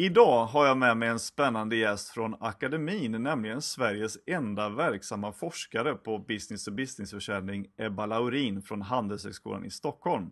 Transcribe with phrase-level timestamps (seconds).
[0.00, 5.94] Idag har jag med mig en spännande gäst från akademin, nämligen Sveriges enda verksamma forskare
[5.94, 10.30] på business to business-försäljning, Ebba Laurin från Handelshögskolan i Stockholm.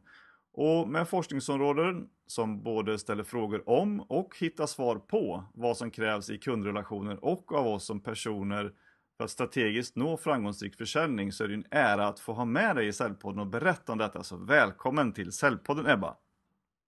[0.53, 6.30] Och med forskningsområden som både ställer frågor om och hittar svar på vad som krävs
[6.30, 8.73] i kundrelationer och av oss som personer
[9.17, 12.77] för att strategiskt nå framgångsrik försäljning så är det en ära att få ha med
[12.77, 14.23] dig i Säljpodden och berätta om detta.
[14.23, 16.16] Så välkommen till Säljpodden Ebba!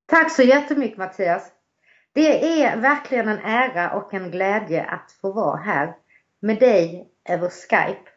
[0.06, 1.52] Tack så jättemycket Mattias!
[2.12, 5.96] Det är verkligen en ära och en glädje att få vara här
[6.40, 8.10] med dig över Skype.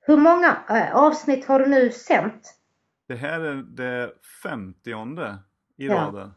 [0.00, 2.54] Hur många äh, avsnitt har du nu sänt?
[3.08, 5.38] Det här är det femtionde
[5.76, 5.94] i ja.
[5.94, 6.34] raden.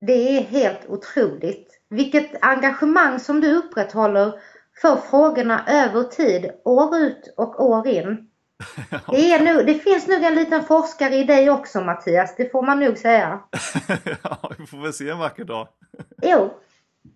[0.00, 1.80] Det är helt otroligt.
[1.88, 4.40] Vilket engagemang som du upprätthåller
[4.80, 8.26] för frågorna över tid, år ut och år in.
[9.10, 12.62] Det, är nu, det finns nog en liten forskare i dig också Mattias, det får
[12.62, 13.40] man nog säga.
[14.22, 15.68] ja, vi får väl se en vacker dag.
[16.22, 16.50] jo,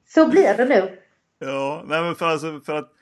[0.06, 0.98] så blir det nu.
[1.39, 2.92] Ja, nej men för, alltså, för att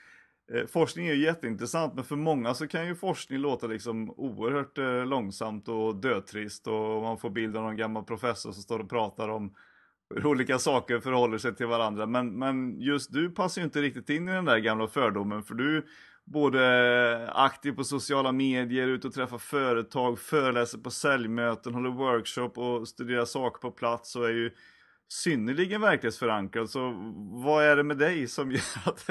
[0.52, 4.78] eh, forskning är ju jätteintressant men för många så kan ju forskning låta liksom oerhört
[4.78, 8.90] eh, långsamt och dötrist och man får bilden av någon gammal professor som står och
[8.90, 9.54] pratar om
[10.14, 12.06] hur olika saker förhåller sig till varandra.
[12.06, 15.54] Men, men just du passar ju inte riktigt in i den där gamla fördomen för
[15.54, 15.86] du
[16.24, 22.88] både aktiv på sociala medier, ute och träffar företag, föreläser på säljmöten, håller workshop och
[22.88, 24.50] studerar saker på plats och är ju
[25.08, 26.70] synnerligen verklighetsförankrad.
[26.70, 26.94] Så
[27.44, 29.10] vad är det med dig som gör att,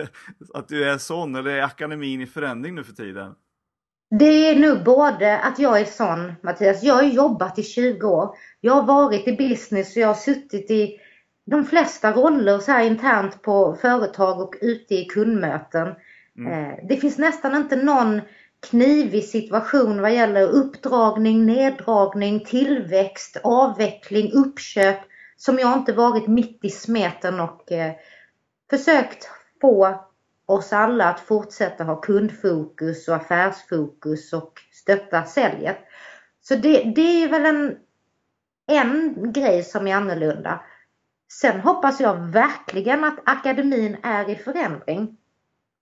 [0.53, 1.35] att du är sån?
[1.35, 3.35] Eller är akademin i förändring nu för tiden?
[4.19, 6.83] Det är nog både att jag är sån Mattias.
[6.83, 8.35] Jag har jobbat i 20 år.
[8.61, 10.97] Jag har varit i business och jag har suttit i
[11.45, 15.95] de flesta roller så här internt på företag och ute i kundmöten.
[16.37, 16.51] Mm.
[16.51, 18.21] Eh, det finns nästan inte någon
[18.69, 24.99] knivig situation vad gäller uppdragning, neddragning, tillväxt, avveckling, uppköp
[25.37, 27.91] som jag inte varit mitt i smeten och eh,
[28.69, 29.29] försökt
[29.61, 30.05] få
[30.45, 35.77] oss alla att fortsätta ha kundfokus och affärsfokus och stötta säljet.
[36.41, 37.77] Så det, det är väl en,
[38.67, 40.61] en grej som är annorlunda.
[41.31, 45.17] Sen hoppas jag verkligen att akademin är i förändring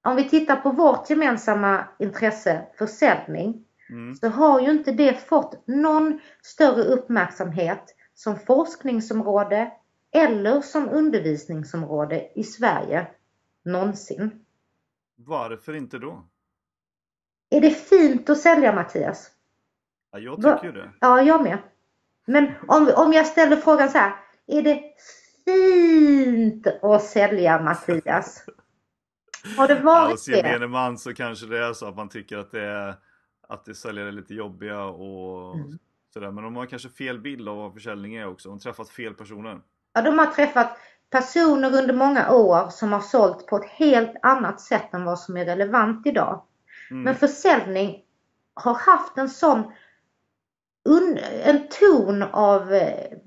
[0.01, 4.15] om vi tittar på vårt gemensamma intresse försäljning mm.
[4.15, 9.71] så har ju inte det fått någon större uppmärksamhet som forskningsområde
[10.11, 13.07] eller som undervisningsområde i Sverige
[13.65, 14.45] någonsin.
[15.25, 16.25] Varför inte då?
[17.49, 19.31] Är det fint att sälja Mattias?
[20.11, 20.91] Ja, jag tycker ju det.
[20.99, 21.57] Ja, jag med.
[22.25, 24.15] Men om, om jag ställer frågan så här.
[24.47, 24.83] Är det
[25.45, 28.45] fint att sälja Mattias?
[29.57, 32.51] Har det varit Hos gemene man så kanske det är så att man tycker att
[32.51, 32.95] det är
[33.49, 35.79] att det säljer är lite jobbiga och mm.
[36.13, 36.31] sådär.
[36.31, 38.49] Men de har kanske fel bild av vad försäljning är också.
[38.49, 39.61] De har träffat fel personer.
[39.93, 40.77] Ja, de har träffat
[41.09, 45.37] personer under många år som har sålt på ett helt annat sätt än vad som
[45.37, 46.41] är relevant idag.
[46.91, 47.03] Mm.
[47.03, 48.03] Men försäljning
[48.53, 49.71] har haft en sån
[51.43, 53.17] en ton av eh,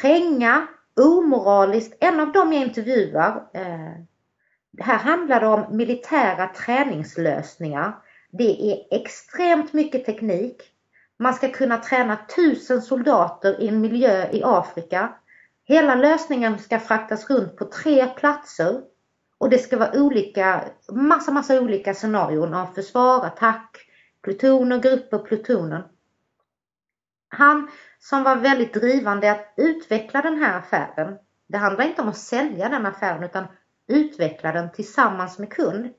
[0.00, 0.66] kränga,
[1.00, 1.96] omoraliskt.
[2.00, 4.02] En av dem jag intervjuar eh,
[4.78, 7.96] här handlar det om militära träningslösningar.
[8.30, 10.62] Det är extremt mycket teknik.
[11.18, 15.14] Man ska kunna träna tusen soldater i en miljö i Afrika.
[15.68, 18.82] Hela lösningen ska fraktas runt på tre platser.
[19.38, 23.78] Och det ska vara olika, massa, massa olika scenarion av försvar, attack,
[24.22, 25.82] plutoner, grupper, plutonen.
[27.28, 31.18] Han som var väldigt drivande att utveckla den här affären.
[31.46, 33.46] Det handlar inte om att sälja den affären utan
[33.86, 35.94] utveckla den tillsammans med kund.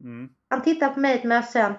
[0.00, 0.28] Mm.
[0.48, 1.74] Han tittar på mig ett möte sen.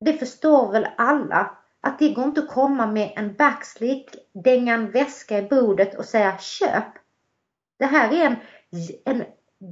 [0.00, 4.10] Det förstår väl alla att det går inte att komma med en backslick,
[4.44, 6.84] dänga en väska i bordet och säga köp.
[7.78, 8.36] Det här är en,
[9.04, 9.24] en,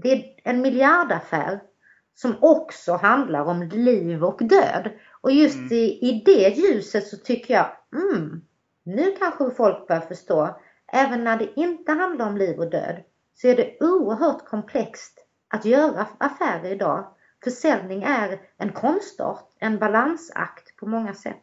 [0.02, 1.60] det är en miljardaffär
[2.14, 4.90] som också handlar om liv och död.
[5.20, 5.72] Och just mm.
[5.72, 8.42] i, i det ljuset så tycker jag, mm,
[8.82, 10.60] nu kanske folk börjar förstå.
[10.92, 13.02] Även när det inte handlar om liv och död
[13.34, 15.18] så är det oerhört komplext
[15.48, 17.14] att göra affärer idag.
[17.44, 21.40] Försäljning är en konstart, en balansakt på många sätt.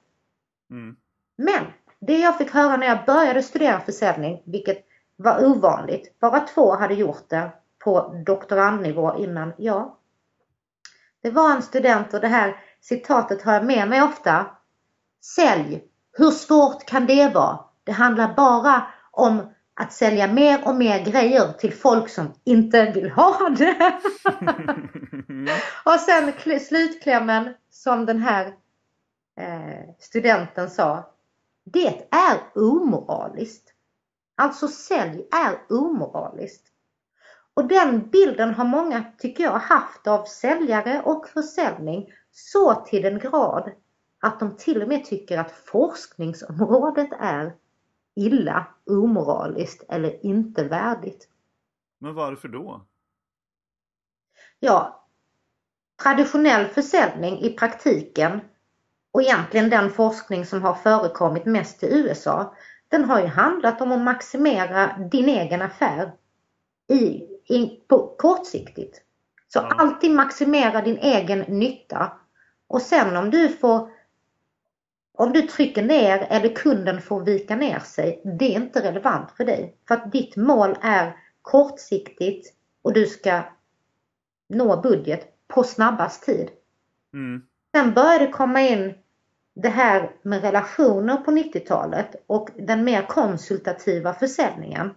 [0.72, 0.96] Mm.
[1.38, 1.66] Men
[2.00, 4.86] det jag fick höra när jag började studera försäljning, vilket
[5.16, 7.52] var ovanligt, bara två hade gjort det
[7.84, 9.96] på doktorandnivå innan jag.
[11.24, 14.46] Det var en student och det här citatet har jag med mig ofta.
[15.36, 15.84] Sälj!
[16.18, 17.60] Hur svårt kan det vara?
[17.84, 23.12] Det handlar bara om att sälja mer och mer grejer till folk som inte vill
[23.12, 24.00] ha det.
[25.86, 28.54] och sen slutklämmen som den här
[29.36, 31.14] eh, studenten sa.
[31.64, 33.74] Det är omoraliskt.
[34.36, 36.68] Alltså sälj är omoraliskt.
[37.54, 43.20] Och den bilden har många, tycker jag, haft av säljare och försäljning så till den
[43.20, 43.72] grad
[44.20, 47.56] att de till och med tycker att forskningsområdet är
[48.16, 51.30] illa, omoraliskt eller inte värdigt.
[52.00, 52.86] Men varför då?
[54.60, 55.06] Ja,
[56.04, 58.42] traditionell försäljning i praktiken
[59.12, 62.56] och egentligen den forskning som har förekommit mest i USA,
[62.88, 66.12] den har ju handlat om att maximera din egen affär
[66.88, 67.04] i,
[67.56, 69.02] i, på, kortsiktigt.
[69.48, 69.76] Så ja.
[69.78, 72.12] alltid maximera din egen nytta.
[72.68, 73.90] Och sen om du får
[75.14, 79.46] om du trycker ner eller kunden får vika ner sig, det är inte relevant för
[79.46, 79.78] dig.
[79.88, 83.42] För att ditt mål är kortsiktigt och du ska
[84.50, 86.50] nå budget på snabbast tid.
[87.14, 87.42] Mm.
[87.76, 88.94] Sen började det komma in
[89.56, 94.96] det här med relationer på 90-talet och den mer konsultativa försäljningen.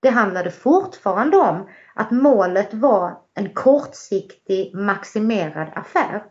[0.00, 6.24] Det handlade fortfarande om att målet var en kortsiktig maximerad affär.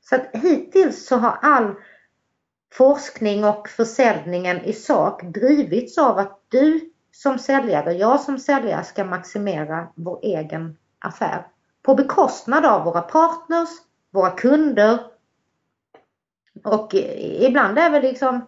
[0.00, 1.74] Så att hittills så har all
[2.72, 9.04] forskning och försäljningen i sak drivits av att du som säljare, jag som säljare ska
[9.04, 11.46] maximera vår egen affär
[11.82, 13.68] på bekostnad av våra partners,
[14.10, 14.98] våra kunder
[16.64, 18.46] och ibland är väl liksom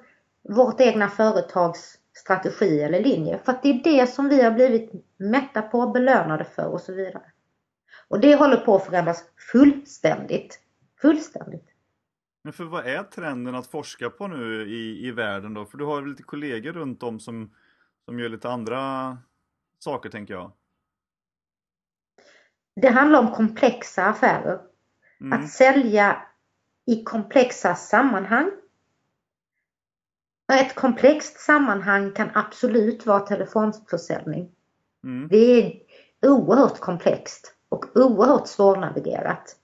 [0.48, 3.38] vårt egna företags strategi eller linje.
[3.38, 6.92] För att det är det som vi har blivit mätta på, belönade för och så
[6.92, 7.22] vidare.
[8.08, 10.60] Och det håller på att förändras fullständigt.
[11.00, 11.68] Fullständigt.
[12.44, 15.64] Men för vad är trenden att forska på nu i, i världen då?
[15.64, 17.54] För du har väl lite kollegor runt om som,
[18.04, 19.18] som gör lite andra
[19.78, 20.52] saker tänker jag.
[22.80, 24.60] Det handlar om komplexa affärer.
[25.22, 25.32] Mm.
[25.32, 26.22] Att sälja
[26.86, 28.50] i komplexa sammanhang.
[30.52, 34.50] Ett komplext sammanhang kan absolut vara telefonförsäljning.
[35.04, 35.28] Mm.
[35.28, 35.82] Det är
[36.30, 39.56] oerhört komplext och oerhört svårnavigerat.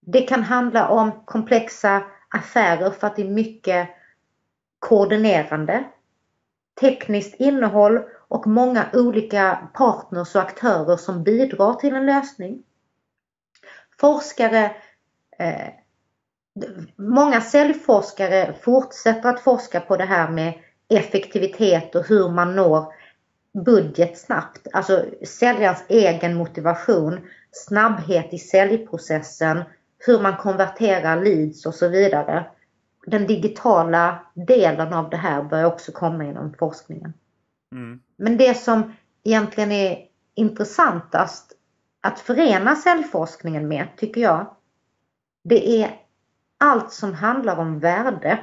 [0.00, 3.88] Det kan handla om komplexa affärer för att det är mycket
[4.78, 5.84] koordinerande,
[6.80, 12.62] tekniskt innehåll och många olika partners och aktörer som bidrar till en lösning.
[14.00, 14.64] Forskare
[15.38, 15.68] eh,
[16.96, 20.52] Många säljforskare fortsätter att forska på det här med
[20.88, 22.92] effektivitet och hur man når
[23.64, 24.66] budget snabbt.
[24.72, 27.20] Alltså säljarens egen motivation,
[27.50, 29.62] snabbhet i säljprocessen,
[30.06, 32.46] hur man konverterar leads och så vidare.
[33.06, 37.12] Den digitala delen av det här börjar också komma inom forskningen.
[37.72, 38.00] Mm.
[38.16, 38.92] Men det som
[39.24, 39.98] egentligen är
[40.34, 41.52] intressantast
[42.06, 44.56] att förena säljforskningen med, tycker jag,
[45.44, 45.90] det är
[46.58, 48.38] allt som handlar om värde.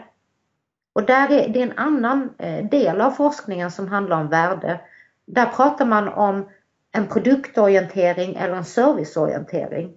[0.93, 4.81] Och där är det en annan eh, del av forskningen som handlar om värde.
[5.25, 6.49] Där pratar man om
[6.91, 9.93] en produktorientering eller en serviceorientering.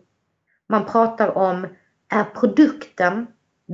[0.69, 1.67] Man pratar om,
[2.09, 3.27] är produkten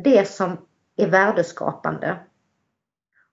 [0.04, 0.56] det som
[0.96, 2.16] är värdeskapande?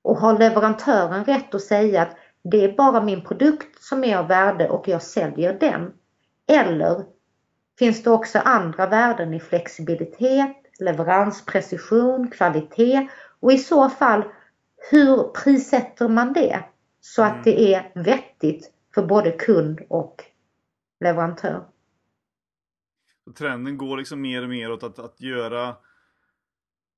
[0.02, 4.28] Och har leverantören rätt att säga att det är bara min produkt som är av
[4.28, 5.94] värde och jag säljer den?
[6.50, 7.06] Eller
[7.80, 13.08] finns det också andra värden i flexibilitet, leveransprecision, kvalitet
[13.40, 14.24] och i så fall
[14.92, 16.64] hur prissätter man det
[17.00, 17.44] så att mm.
[17.44, 20.24] det är vettigt för både kund och
[21.00, 21.66] leverantör?
[23.38, 25.76] Trenden går liksom mer och mer åt att, att göra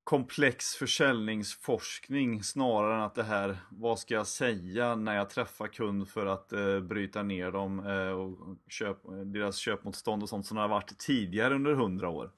[0.03, 6.09] komplex försäljningsforskning snarare än att det här, vad ska jag säga när jag träffar kund
[6.09, 10.61] för att eh, bryta ner dem eh, och köp, deras köpmotstånd och sånt som det
[10.61, 12.31] har varit tidigare under hundra år.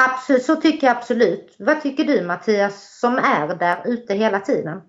[0.00, 1.56] Absolut, så tycker jag absolut.
[1.58, 4.80] Vad tycker du Mattias som är där ute hela tiden?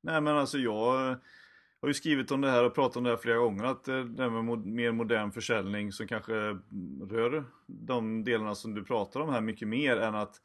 [0.00, 1.16] Nej men alltså jag
[1.86, 3.98] har ju skrivit om det här och pratat om det här flera gånger att eh,
[3.98, 6.34] det här med mer modern försäljning som kanske
[7.10, 10.40] rör de delarna som du pratar om här mycket mer än att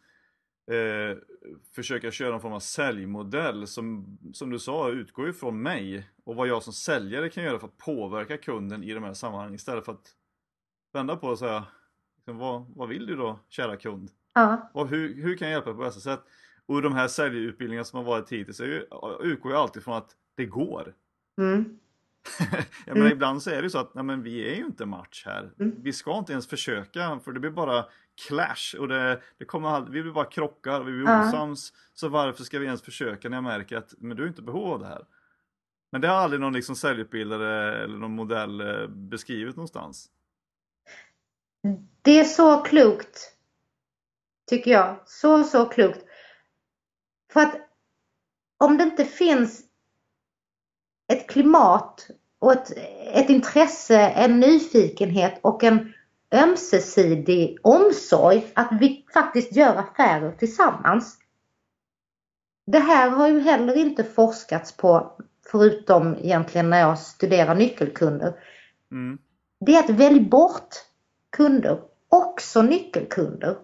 [0.72, 1.18] eh,
[1.76, 6.36] försöka köra en form av säljmodell som, som du sa utgår ju från mig och
[6.36, 9.86] vad jag som säljare kan göra för att påverka kunden i de här sammanhangen istället
[9.86, 10.16] för att
[10.94, 11.66] vända på och säga
[12.18, 14.12] liksom, vad, vad vill du då kära kund?
[14.34, 14.70] Ja.
[14.74, 16.22] Och hur, hur kan jag hjälpa dig på bästa sätt?
[16.66, 18.62] Och de här säljutbildningarna som har varit hittills
[19.22, 20.94] utgår ju alltid från att det går.
[21.38, 21.78] Mm.
[22.86, 23.12] jag menar, mm.
[23.12, 25.52] ibland så är det så att nej, men vi är ju inte match här.
[25.60, 25.76] Mm.
[25.78, 27.86] Vi ska inte ens försöka för det blir bara
[28.28, 31.30] clash och det, det kommer aldrig, vi blir bara krockar, vi blir ja.
[31.30, 31.74] osams.
[31.94, 34.74] Så varför ska vi ens försöka när jag märker att men du är inte behov
[34.74, 35.06] av det här.
[35.92, 40.10] Men det har aldrig någon liksom säljutbildare eller någon modell eh, beskrivit någonstans.
[42.02, 43.38] Det är så klokt.
[44.50, 45.00] Tycker jag.
[45.06, 46.06] Så, så klokt.
[47.34, 47.56] För att
[48.58, 49.64] om det inte finns
[51.12, 52.08] ett klimat
[52.40, 52.72] och ett,
[53.14, 55.94] ett intresse, en nyfikenhet och en
[56.34, 61.18] ömsesidig omsorg att vi faktiskt gör affärer tillsammans.
[62.66, 65.18] Det här har ju heller inte forskats på
[65.52, 68.34] förutom egentligen när jag studerar nyckelkunder.
[68.92, 69.18] Mm.
[69.60, 70.76] Det är att välja bort
[71.30, 73.58] kunder, också nyckelkunder.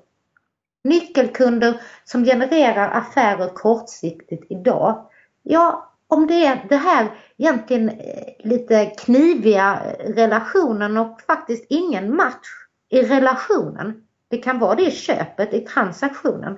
[0.84, 5.10] Nyckelkunder som genererar affärer kortsiktigt idag.
[5.44, 12.48] Ja, om det är det här egentligen eh, lite kniviga relationen och faktiskt ingen match
[12.90, 14.04] i relationen.
[14.30, 16.58] Det kan vara det i köpet, i transaktionen.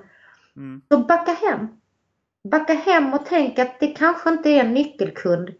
[0.56, 0.82] Mm.
[0.88, 1.68] Så backa hem.
[2.50, 5.50] Backa hem och tänk att det kanske inte är en nyckelkund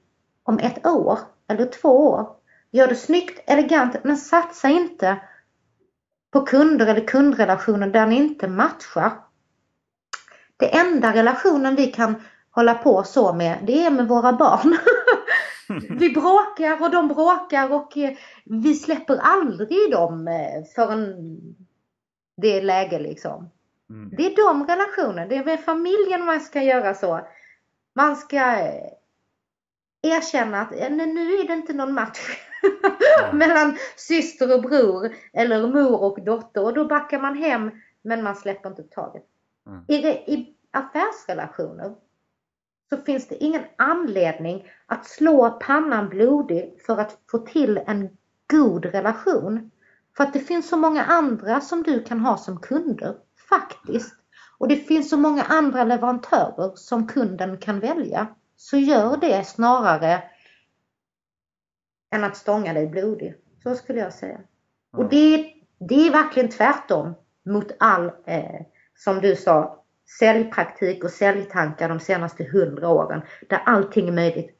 [0.42, 1.18] om ett år
[1.48, 2.28] eller två år.
[2.70, 5.16] Gör det snyggt, elegant, men satsa inte
[6.30, 9.12] på kunder eller kundrelationer där ni inte matchar.
[10.56, 12.14] Det enda relationen vi kan
[12.50, 14.76] hålla på så med, det är med våra barn.
[15.98, 21.14] vi bråkar och de bråkar och eh, vi släpper aldrig dem eh, förrän
[22.36, 23.50] det är läge liksom.
[23.90, 24.10] Mm.
[24.16, 27.20] Det är de relationerna, det är med familjen man ska göra så.
[27.94, 28.92] Man ska eh,
[30.02, 32.20] erkänna att nu är det inte någon match
[33.32, 37.70] mellan syster och bror eller mor och dotter och då backar man hem
[38.02, 39.24] men man släpper inte taget.
[39.66, 39.84] Mm.
[39.88, 41.94] I, I affärsrelationer
[42.90, 48.16] så finns det ingen anledning att slå pannan blodig för att få till en
[48.50, 49.70] god relation.
[50.16, 53.16] För att det finns så många andra som du kan ha som kunder,
[53.48, 54.14] faktiskt.
[54.58, 58.26] Och det finns så många andra leverantörer som kunden kan välja.
[58.56, 60.22] Så gör det snarare
[62.10, 63.34] än att stånga dig blodig.
[63.62, 64.40] Så skulle jag säga.
[64.92, 68.60] Och det, det är verkligen tvärtom mot all, eh,
[68.96, 69.79] som du sa,
[70.18, 73.22] säljpraktik och säljtankar de senaste hundra åren.
[73.48, 74.56] Där allting är möjligt.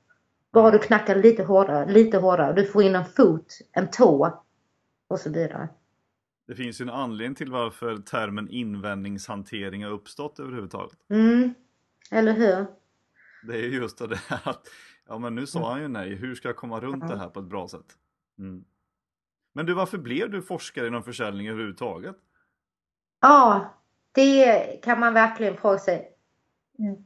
[0.53, 4.43] Bara du knackar lite hårdare, lite hårdare, du får in en fot, en tå
[5.09, 5.69] och så vidare.
[6.47, 10.99] Det finns ju en anledning till varför termen invändningshantering har uppstått överhuvudtaget.
[11.11, 11.55] Mm,
[12.11, 12.67] eller hur?
[13.43, 14.67] Det är just det här att,
[15.09, 17.41] ja men nu sa han ju nej, hur ska jag komma runt det här på
[17.41, 17.97] ett bra sätt?
[18.39, 18.65] Mm.
[19.53, 22.17] Men du, varför blev du forskare inom försäljning överhuvudtaget?
[23.21, 23.75] Ja,
[24.13, 26.13] det kan man verkligen fråga sig.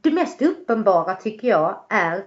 [0.01, 2.25] Det mest uppenbara tycker jag är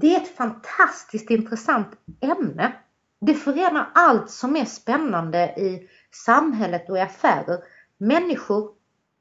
[0.00, 1.88] det är ett fantastiskt intressant
[2.20, 2.72] ämne.
[3.20, 5.88] Det förenar allt som är spännande i
[6.26, 7.58] samhället och i affärer.
[7.98, 8.70] Människor,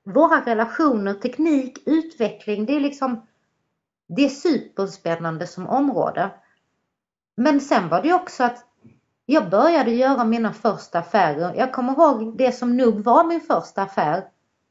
[0.03, 2.65] våra relationer, teknik, utveckling.
[2.65, 3.27] Det är liksom
[4.07, 6.31] det är superspännande som område.
[7.35, 8.65] Men sen var det också att
[9.25, 11.53] jag började göra mina första affärer.
[11.55, 14.23] Jag kommer ihåg det som nog var min första affär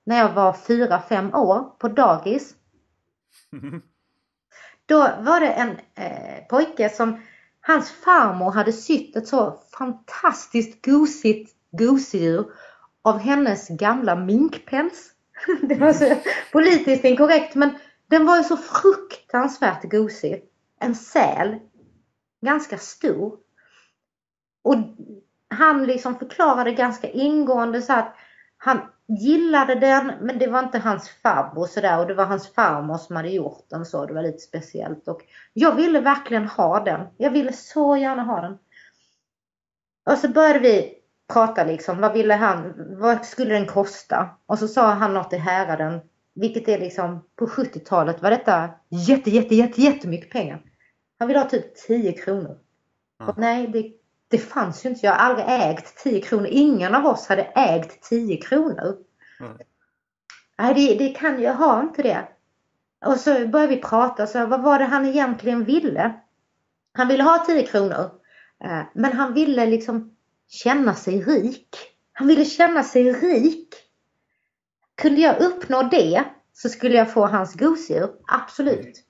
[0.05, 2.55] när jag var 4-5 år på dagis.
[4.87, 7.21] Då var det en eh, pojke som
[7.61, 12.53] hans farmor hade sytt ett så fantastiskt gosigt gosedjur
[13.03, 15.11] av hennes gamla minkpäls.
[15.63, 16.17] Det var så
[16.53, 17.71] politiskt inkorrekt men
[18.07, 20.45] den var ju så fruktansvärt gosig.
[20.81, 21.59] En säl.
[22.41, 23.39] Ganska stor.
[24.63, 24.77] Och
[25.49, 28.17] han liksom förklarade ganska ingående så att
[28.57, 32.99] han gillade den men det var inte hans farbror sådär och det var hans farmor
[32.99, 34.07] som hade gjort den så.
[34.07, 35.21] Det var lite speciellt och
[35.53, 37.07] jag ville verkligen ha den.
[37.17, 38.59] Jag ville så gärna ha den.
[40.11, 40.95] Och så började vi
[41.33, 42.01] prata liksom.
[42.01, 42.75] Vad ville han?
[43.01, 44.29] Vad skulle den kosta?
[44.47, 46.01] Och så sa han något i häraden.
[46.35, 50.63] Vilket är liksom på 70-talet var detta jätte, jätte, jätte, jättemycket pengar.
[51.19, 52.59] Han ville ha typ 10 kronor.
[53.21, 53.29] Mm.
[53.29, 53.93] Och nej, det
[54.35, 55.07] det fanns ju inte.
[55.07, 56.47] Jag har aldrig ägt 10 kronor.
[56.51, 58.97] Ingen av oss hade ägt 10 kronor.
[59.41, 59.57] Mm.
[60.59, 62.29] Nej, det, det kan jag ha inte det.
[63.07, 64.27] Och så började vi prata.
[64.27, 66.15] Så vad var det han egentligen ville?
[66.93, 68.11] Han ville ha 10 kronor.
[68.65, 70.17] Eh, men han ville liksom
[70.49, 71.77] känna sig rik.
[72.13, 73.75] Han ville känna sig rik.
[74.95, 78.11] Kunde jag uppnå det så skulle jag få hans gosedjur.
[78.27, 79.05] Absolut.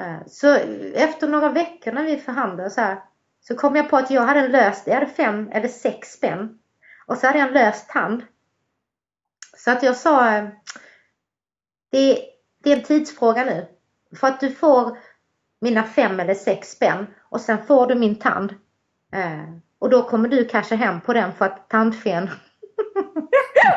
[0.00, 0.54] Eh, så
[0.94, 3.09] efter några veckor när vi förhandlade så här.
[3.40, 6.58] Så kom jag på att jag hade löst, jag hade fem eller sex spänn.
[7.06, 8.22] Och så hade jag en lös tand.
[9.56, 10.48] Så att jag sa, eh,
[11.90, 12.18] det,
[12.62, 13.66] det är en tidsfråga nu.
[14.16, 14.98] För att du får
[15.60, 18.54] mina fem eller sex spänn och sen får du min tand.
[19.12, 22.30] Eh, och då kommer du casha hem på den för att tandfen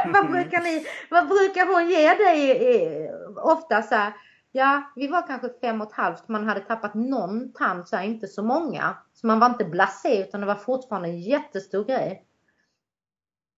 [0.13, 4.13] vad, brukar ni, vad brukar hon ge dig eh, ofta så här,
[4.55, 6.27] Ja, vi var kanske fem och ett halvt.
[6.27, 8.97] Man hade tappat någon tand, så här, inte så många.
[9.13, 12.25] Så man var inte blasé utan det var fortfarande en jättestor grej.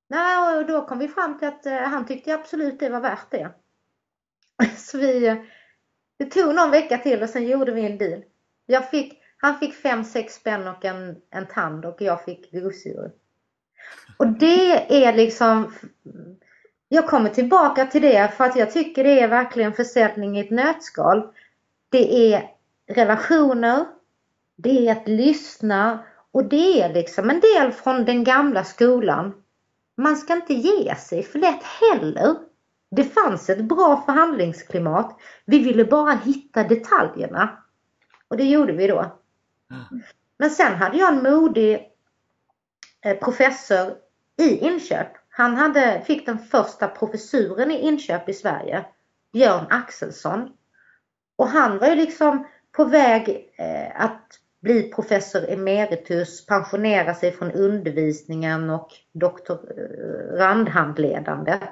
[0.07, 3.31] Nej, och då kom vi fram till att eh, han tyckte absolut det var värt
[3.31, 3.51] det.
[4.77, 5.37] Så vi, eh,
[6.17, 8.23] det tog någon vecka till och sen gjorde vi en deal.
[8.65, 13.11] Jag fick, han fick fem, sex spänn och en, en tand och jag fick gosedjur.
[14.17, 15.73] Och det är liksom
[16.87, 20.51] jag kommer tillbaka till det för att jag tycker det är verkligen försäljning i ett
[20.51, 21.33] nötskal.
[21.89, 22.51] Det är
[22.87, 23.85] relationer,
[24.57, 29.33] det är att lyssna och det är liksom en del från den gamla skolan.
[29.97, 32.35] Man ska inte ge sig för lätt heller.
[32.91, 35.19] Det fanns ett bra förhandlingsklimat.
[35.45, 37.63] Vi ville bara hitta detaljerna.
[38.27, 39.19] Och det gjorde vi då.
[40.37, 41.91] Men sen hade jag en modig
[43.01, 43.93] eh, professor
[44.37, 48.85] i inköp han hade, fick den första professuren i inköp i Sverige,
[49.33, 50.49] Björn Axelsson.
[51.35, 57.51] Och han var ju liksom på väg eh, att bli professor emeritus, pensionera sig från
[57.51, 61.69] undervisningen och doktorandhandledandet.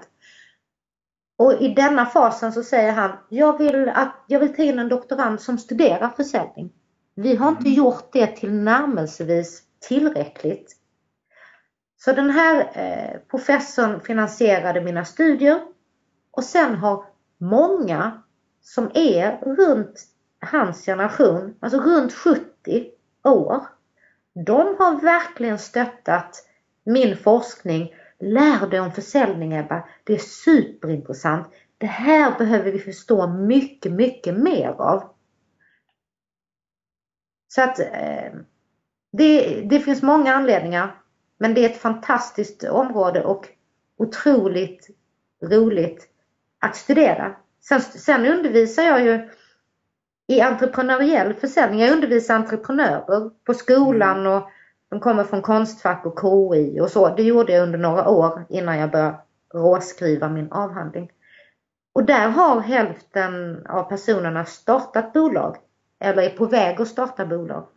[1.37, 4.89] Och i denna fasen så säger han, jag vill, att, jag vill ta in en
[4.89, 6.73] doktorand som studerar försäljning.
[7.15, 7.73] Vi har inte mm.
[7.73, 10.82] gjort det till närmelsevis tillräckligt
[12.05, 15.61] så den här eh, professorn finansierade mina studier
[16.31, 17.05] och sen har
[17.37, 18.23] många
[18.61, 20.03] som är runt
[20.39, 22.89] hans generation, alltså runt 70
[23.23, 23.67] år,
[24.45, 26.45] de har verkligen stöttat
[26.83, 27.93] min forskning.
[28.19, 31.47] Lär dig om försäljning Ebba, det är superintressant.
[31.77, 35.13] Det här behöver vi förstå mycket, mycket mer av.
[37.47, 38.33] Så att eh,
[39.11, 41.02] det, det finns många anledningar
[41.39, 43.47] men det är ett fantastiskt område och
[43.97, 44.89] otroligt
[45.43, 46.07] roligt
[46.59, 47.35] att studera.
[47.61, 49.29] Sen, sen undervisar jag ju
[50.27, 51.79] i entreprenöriell försäljning.
[51.79, 54.31] Jag undervisar entreprenörer på skolan mm.
[54.31, 54.49] och
[54.89, 57.15] de kommer från Konstfack och KI och så.
[57.15, 59.17] Det gjorde jag under några år innan jag började
[59.53, 61.11] råskriva min avhandling.
[61.93, 65.57] Och där har hälften av personerna startat bolag
[65.99, 67.67] eller är på väg att starta bolag.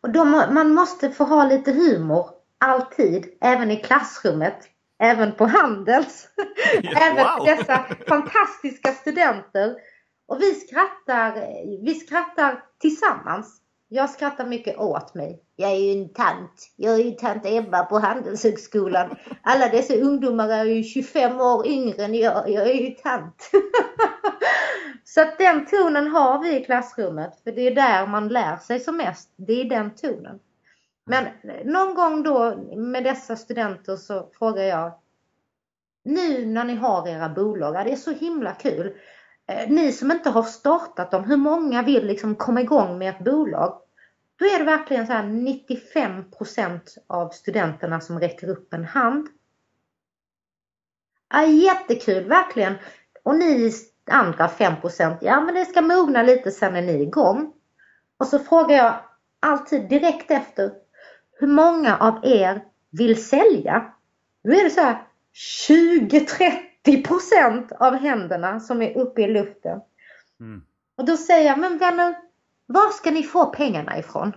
[0.00, 2.30] Och de, man måste få ha lite humor
[2.60, 4.58] alltid, även i klassrummet,
[5.02, 6.28] även på Handels.
[6.96, 7.46] även wow.
[7.46, 9.76] dessa fantastiska studenter.
[10.28, 11.34] Och vi skrattar,
[11.84, 13.60] vi skrattar tillsammans.
[13.88, 15.42] Jag skrattar mycket åt mig.
[15.56, 16.72] Jag är ju en tant.
[16.76, 19.16] Jag är ju tant Ebba på Handelshögskolan.
[19.42, 22.50] Alla dessa ungdomar är ju 25 år yngre än jag.
[22.50, 23.50] Jag är ju tant.
[25.04, 27.40] Så att den tonen har vi i klassrummet.
[27.44, 29.30] För det är där man lär sig som mest.
[29.36, 30.38] Det är den tonen.
[31.04, 31.24] Men
[31.64, 34.92] någon gång då med dessa studenter så frågar jag
[36.04, 38.96] Nu när ni har era bolag, det är så himla kul.
[39.48, 43.24] Eh, ni som inte har startat dem, hur många vill liksom komma igång med ett
[43.24, 43.80] bolag?
[44.38, 49.28] Då är det verkligen så här 95% av studenterna som räcker upp en hand.
[51.28, 52.74] Ja, jättekul, verkligen.
[53.22, 53.72] Och ni
[54.10, 57.52] andra 5% ja men det ska mogna lite sen är ni igång.
[58.18, 58.94] Och så frågar jag
[59.40, 60.72] alltid direkt efter,
[61.32, 63.92] hur många av er vill sälja?
[64.42, 65.06] Nu är det så här
[65.68, 66.50] 20-30
[67.78, 69.80] av händerna som är uppe i luften.
[70.40, 70.62] Mm.
[70.96, 72.16] Och då säger jag, men vänner,
[72.66, 74.32] var ska ni få pengarna ifrån?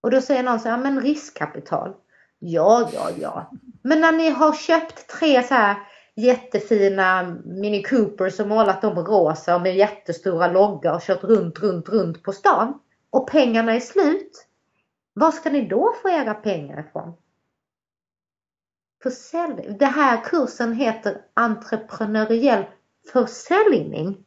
[0.00, 1.94] Och då säger någon så här, men riskkapital.
[2.38, 3.50] Ja, ja, ja.
[3.82, 5.76] Men när ni har köpt tre så här
[6.16, 12.22] jättefina Mini Coopers och målat dem rosa med jättestora loggar och kört runt, runt, runt
[12.22, 12.78] på stan.
[13.10, 14.46] Och pengarna är slut.
[15.12, 17.12] Var ska ni då få era pengar ifrån?
[19.02, 19.78] Försäljning.
[19.78, 22.64] Den här kursen heter entreprenöriell
[23.12, 24.24] försäljning.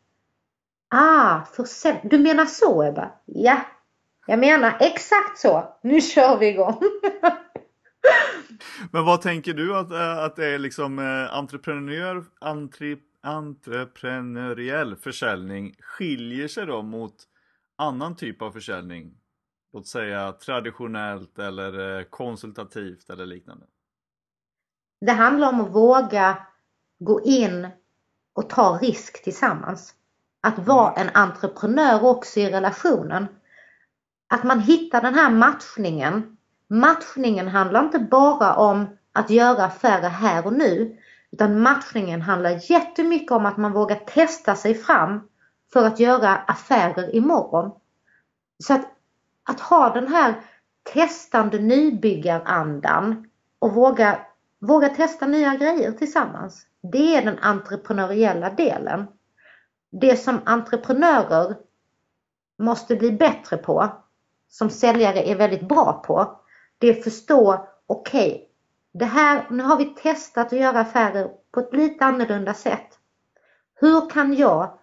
[0.89, 2.09] Ah, försäljning.
[2.09, 3.11] Du menar så Ebba?
[3.25, 3.61] Ja,
[4.27, 5.77] jag menar exakt så.
[5.81, 6.81] Nu kör vi igång.
[8.91, 15.75] Men vad tänker du att, eh, att det är liksom eh, entreprenör, entre, entreprenöriell försäljning
[15.79, 17.15] skiljer sig då mot
[17.75, 19.17] annan typ av försäljning?
[19.73, 23.65] Låt säga traditionellt eller eh, konsultativt eller liknande.
[25.05, 26.37] Det handlar om att våga
[26.99, 27.67] gå in
[28.33, 29.93] och ta risk tillsammans.
[30.41, 31.07] Att vara mm.
[31.07, 33.27] en entreprenör också i relationen.
[34.27, 36.37] Att man hittar den här matchningen
[36.73, 40.97] Matchningen handlar inte bara om att göra affärer här och nu.
[41.31, 45.27] Utan matchningen handlar jättemycket om att man vågar testa sig fram
[45.73, 47.71] för att göra affärer imorgon.
[48.63, 48.85] Så att,
[49.43, 50.33] att ha den här
[50.93, 54.19] testande nybyggarandan och våga,
[54.67, 56.67] våga testa nya grejer tillsammans.
[56.81, 59.05] Det är den entreprenöriella delen.
[59.91, 61.55] Det som entreprenörer
[62.57, 63.89] måste bli bättre på,
[64.49, 66.39] som säljare är väldigt bra på,
[66.77, 68.45] det är att förstå, okej, okay,
[68.91, 72.99] det här, nu har vi testat att göra affärer på ett lite annorlunda sätt.
[73.75, 74.79] Hur kan jag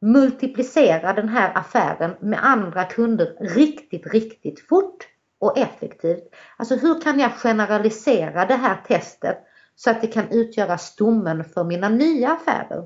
[0.00, 5.06] multiplicera den här affären med andra kunder riktigt, riktigt fort
[5.40, 6.34] och effektivt?
[6.56, 9.38] Alltså hur kan jag generalisera det här testet
[9.76, 12.84] så att det kan utgöra stommen för mina nya affärer?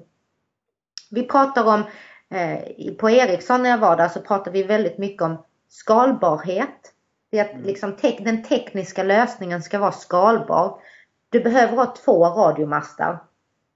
[1.11, 1.85] Vi pratar om,
[2.39, 6.93] eh, på Ericsson när jag var där så pratar vi väldigt mycket om skalbarhet.
[7.31, 7.65] Det är att mm.
[7.65, 10.79] liksom te den tekniska lösningen ska vara skalbar.
[11.31, 13.23] Du behöver ha två radiomastar.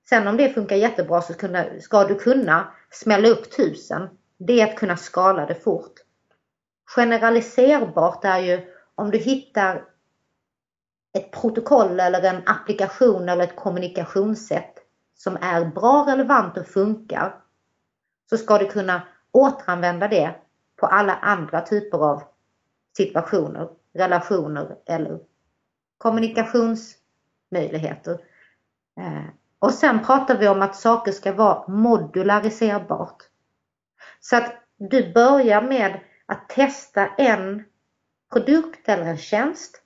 [0.09, 1.35] Sen om det funkar jättebra så
[1.81, 4.09] ska du kunna smälla upp tusen.
[4.39, 5.93] Det är att kunna skala det fort.
[6.97, 9.85] Generaliserbart är ju om du hittar
[11.19, 14.75] ett protokoll eller en applikation eller ett kommunikationssätt
[15.15, 17.35] som är bra, relevant och funkar
[18.31, 20.35] så ska du kunna återanvända det
[20.77, 22.23] på alla andra typer av
[22.97, 25.21] situationer, relationer eller
[25.99, 28.21] kommunikationsmöjligheter.
[29.01, 29.25] Eh,
[29.59, 33.23] och sen pratar vi om att saker ska vara modulariserbart.
[34.21, 37.65] Så att du börjar med att testa en
[38.33, 39.83] produkt eller en tjänst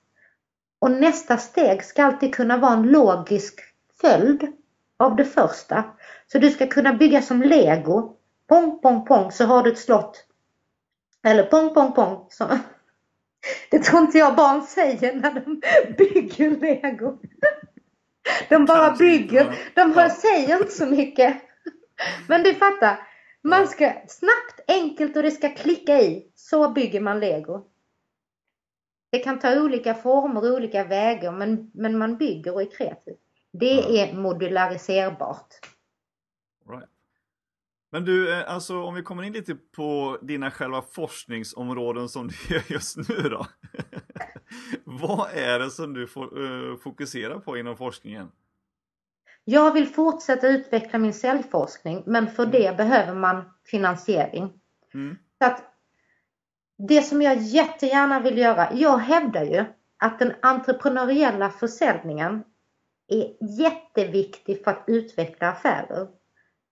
[0.78, 3.60] och nästa steg ska alltid kunna vara en logisk
[4.00, 4.52] följd
[4.96, 5.84] av det första.
[6.26, 8.16] Så du ska kunna bygga som lego.
[8.48, 10.26] Pong, pong, pong så har du ett slott.
[11.24, 12.26] Eller pong, pong, pong.
[12.30, 12.44] Så.
[13.70, 15.60] Det tror inte jag barn säger när de
[15.98, 17.18] bygger lego.
[18.48, 19.58] De bara bygger.
[19.74, 21.36] De säger inte så mycket.
[22.28, 23.08] Men du fattar.
[23.44, 26.32] Man ska snabbt, enkelt och det ska klicka i.
[26.34, 27.68] Så bygger man lego.
[29.10, 33.14] Det kan ta olika former och olika vägar men, men man bygger och är kreativ.
[33.52, 35.48] Det är modulariserbart.
[36.68, 36.88] Right.
[37.90, 42.34] Men du, eh, alltså om vi kommer in lite på dina själva forskningsområden som du
[42.54, 43.46] gör just nu då.
[44.84, 48.28] Vad är det som du eh, fokuserar på inom forskningen?
[49.44, 52.52] Jag vill fortsätta utveckla min cellforskning men för mm.
[52.52, 54.52] det behöver man finansiering.
[54.94, 55.18] Mm.
[55.38, 55.72] Så att
[56.88, 59.64] det som jag jättegärna vill göra, jag hävdar ju
[59.98, 62.44] att den entreprenöriella försäljningen
[63.08, 66.08] är jätteviktig för att utveckla affärer.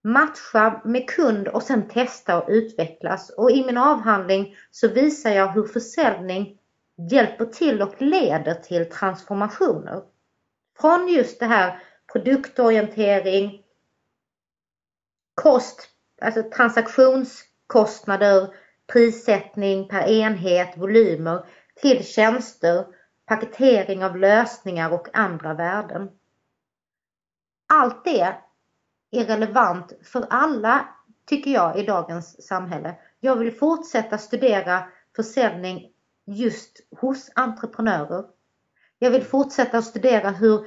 [0.04, 3.30] Matcha med kund och sen testa och utvecklas.
[3.30, 6.58] Och i min avhandling så visar jag hur försäljning
[7.10, 10.02] hjälper till och leder till transformationer.
[10.80, 13.62] Från just det här produktorientering,
[15.34, 15.88] kost,
[16.20, 18.54] alltså transaktionskostnader,
[18.92, 21.46] prissättning per enhet, volymer
[21.82, 22.86] till tjänster,
[23.26, 26.10] paketering av lösningar och andra värden.
[27.72, 28.34] Allt det
[29.10, 30.88] är relevant för alla,
[31.26, 32.96] tycker jag, i dagens samhälle.
[33.20, 35.92] Jag vill fortsätta studera försäljning
[36.26, 38.24] just hos entreprenörer.
[38.98, 40.66] Jag vill fortsätta studera hur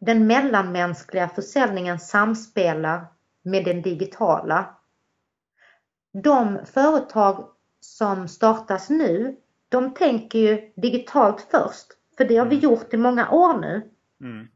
[0.00, 3.06] den mellanmänskliga försäljningen samspelar
[3.42, 4.76] med den digitala.
[6.22, 7.48] De företag
[7.80, 9.36] som startas nu,
[9.68, 11.86] de tänker ju digitalt först.
[12.16, 12.64] För det har vi mm.
[12.70, 13.90] gjort i många år nu.
[14.20, 14.48] Mm.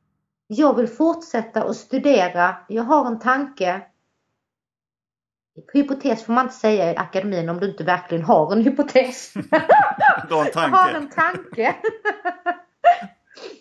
[0.47, 2.57] Jag vill fortsätta att studera.
[2.69, 3.83] Jag har en tanke.
[5.73, 9.33] Hypotes får man inte säga i akademin om du inte verkligen har en hypotes.
[10.29, 10.77] du har en tanke.
[10.77, 11.77] Har en tanke.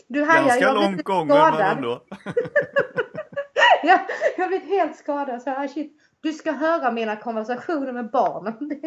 [0.07, 2.03] Du hajar, Ganska långt gång men ändå.
[3.83, 3.99] jag,
[4.37, 5.41] jag blivit helt skadad.
[5.41, 5.99] Så här, shit.
[6.21, 8.55] Du ska höra mina konversationer med barnen.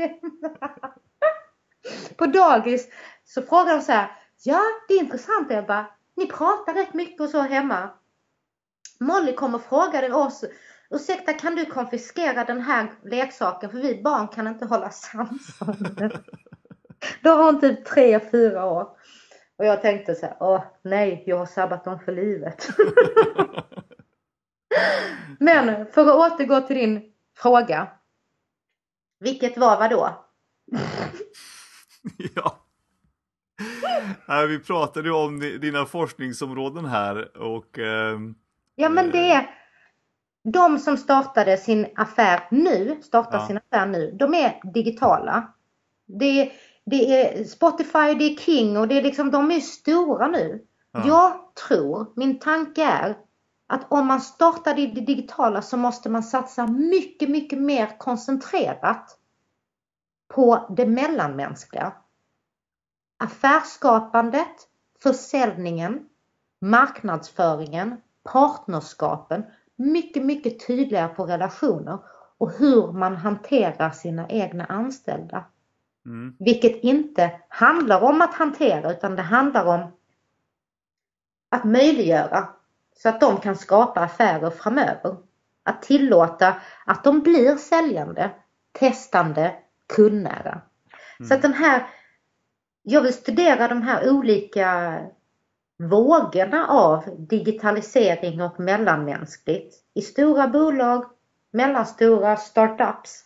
[2.17, 2.89] På dagis
[3.25, 4.11] så frågar de så här.
[4.43, 5.87] Ja, det är intressant Ebba.
[6.17, 7.91] Ni pratar rätt mycket och så hemma.
[9.01, 10.45] Molly kom och frågade oss.
[10.91, 13.71] Ursäkta, kan du konfiskera den här leksaken?
[13.71, 16.11] För vi barn kan inte hålla sansade.
[17.23, 18.96] Då var hon typ tre, fyra år.
[19.59, 22.69] Och jag tänkte så här, åh nej, jag har sabbat dem för livet.
[25.39, 27.89] Men för att återgå till din fråga.
[29.21, 30.25] Vilket var vad då?
[32.35, 32.57] ja.
[34.49, 37.79] vi pratade ju om dina forskningsområden här och...
[37.79, 38.19] Eh,
[38.75, 39.51] ja men det är
[40.53, 43.47] de som startade sin affär nu, startar ja.
[43.47, 45.53] sin affär nu, de är digitala.
[46.07, 46.53] Det är,
[46.87, 50.65] det är Spotify, det är King och det är liksom, de är stora nu.
[50.93, 51.07] Ja.
[51.07, 53.17] Jag tror, min tanke är
[53.67, 59.19] att om man startar i det digitala så måste man satsa mycket, mycket mer koncentrerat
[60.29, 61.93] på det mellanmänskliga.
[63.19, 64.69] Affärsskapandet,
[65.03, 66.09] försäljningen,
[66.61, 68.01] marknadsföringen,
[68.33, 69.45] partnerskapen,
[69.77, 71.99] mycket, mycket tydligare på relationer
[72.39, 75.45] och hur man hanterar sina egna anställda.
[76.07, 76.37] Mm.
[76.39, 79.93] Vilket inte handlar om att hantera utan det handlar om
[81.49, 82.49] att möjliggöra
[82.97, 85.17] så att de kan skapa affärer framöver.
[85.63, 86.55] Att tillåta
[86.87, 88.31] att de blir säljande,
[88.73, 89.55] testande,
[89.97, 90.61] kundnära.
[91.19, 91.29] Mm.
[91.29, 91.87] Så att den här,
[92.83, 94.99] jag vill studera de här olika
[95.79, 101.05] vågorna av digitalisering och mellanmänskligt i stora bolag,
[101.51, 103.25] mellanstora startups.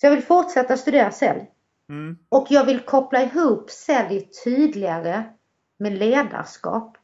[0.00, 1.46] Så jag vill fortsätta studera sälj.
[1.92, 2.18] Mm.
[2.28, 5.24] Och jag vill koppla ihop sälj tydligare
[5.78, 6.96] med ledarskap.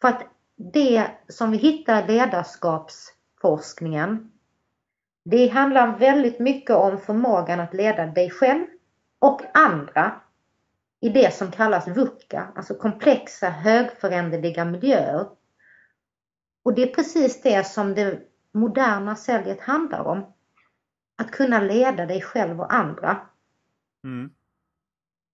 [0.00, 0.22] För att
[0.56, 4.32] det som vi hittar i ledarskapsforskningen,
[5.24, 8.66] det handlar väldigt mycket om förmågan att leda dig själv
[9.18, 10.20] och andra
[11.00, 15.26] i det som kallas VUCA, alltså komplexa högföränderliga miljöer.
[16.62, 18.20] Och det är precis det som det
[18.52, 20.32] moderna säljet handlar om.
[21.16, 23.28] Att kunna leda dig själv och andra.
[24.04, 24.30] Mm.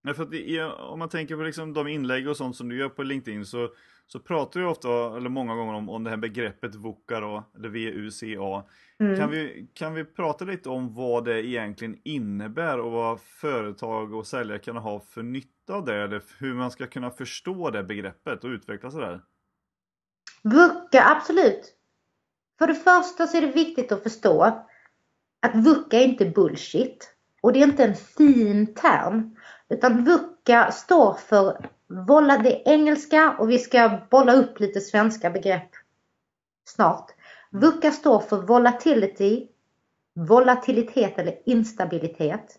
[0.03, 2.89] Ja, för att om man tänker på liksom de inlägg och sånt som du gör
[2.89, 3.71] på LinkedIn så,
[4.07, 7.69] så pratar du ofta, eller många gånger om, om det här begreppet VUCA då, eller
[7.69, 8.65] VUCA.
[8.99, 9.17] Mm.
[9.17, 14.27] Kan, vi, kan vi prata lite om vad det egentligen innebär och vad företag och
[14.27, 18.45] säljare kan ha för nytta av det, eller hur man ska kunna förstå det begreppet
[18.45, 19.21] och utveckla sig där?
[20.43, 21.75] VUCA, absolut.
[22.59, 27.14] För det första så är det viktigt att förstå att VUCA är inte bullshit.
[27.45, 29.37] Och det är inte en fin term.
[29.69, 31.71] Utan VUCA står för
[32.07, 35.71] volla, det är engelska och vi ska bolla upp lite svenska begrepp
[36.65, 37.11] snart.
[37.51, 39.49] VUCA står för volatility,
[40.15, 42.59] volatilitet eller instabilitet,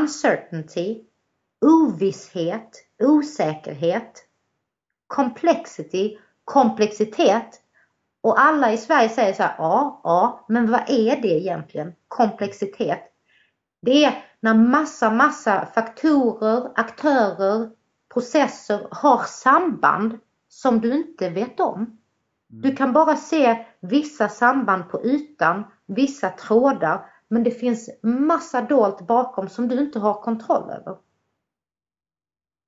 [0.00, 1.00] uncertainty,
[1.60, 4.24] ovisshet, osäkerhet,
[5.06, 7.62] complexity, komplexitet.
[8.20, 11.92] Och alla i Sverige säger så här, ja, ja, men vad är det egentligen?
[12.08, 13.10] Komplexitet.
[13.84, 17.70] Det är när massa, massa faktorer, aktörer,
[18.14, 20.18] processer har samband
[20.48, 21.98] som du inte vet om.
[22.48, 22.76] Du mm.
[22.76, 29.48] kan bara se vissa samband på ytan, vissa trådar, men det finns massa dolt bakom
[29.48, 30.96] som du inte har kontroll över.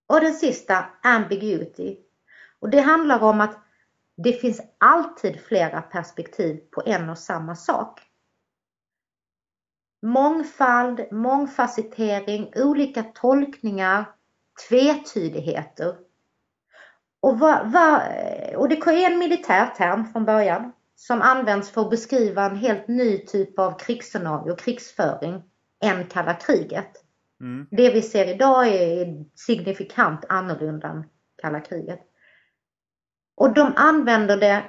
[0.08, 1.98] Och den sista, ambiguity.
[2.60, 3.58] Och det handlar om att
[4.16, 8.00] det finns alltid flera perspektiv på en och samma sak
[10.02, 14.04] mångfald, mångfacettering, olika tolkningar,
[14.68, 15.96] tvetydigheter.
[17.20, 18.02] Och, vad, vad,
[18.56, 22.88] och det är en militär term från början som används för att beskriva en helt
[22.88, 25.42] ny typ av krigsscenario, krigsföring,
[25.84, 26.90] än kalla kriget.
[27.40, 27.66] Mm.
[27.70, 31.04] Det vi ser idag är signifikant annorlunda än
[31.42, 32.00] kalla kriget.
[33.36, 34.64] Och de använder det,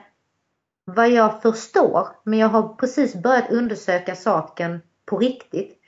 [0.85, 5.79] vad jag förstår, men jag har precis börjat undersöka saken på riktigt.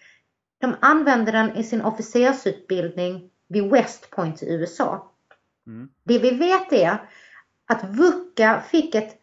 [0.60, 5.12] De använder den i sin officersutbildning vid West Point i USA.
[5.67, 5.89] Mm.
[6.03, 7.10] Det vi vet är
[7.67, 9.17] att VUCA fick ett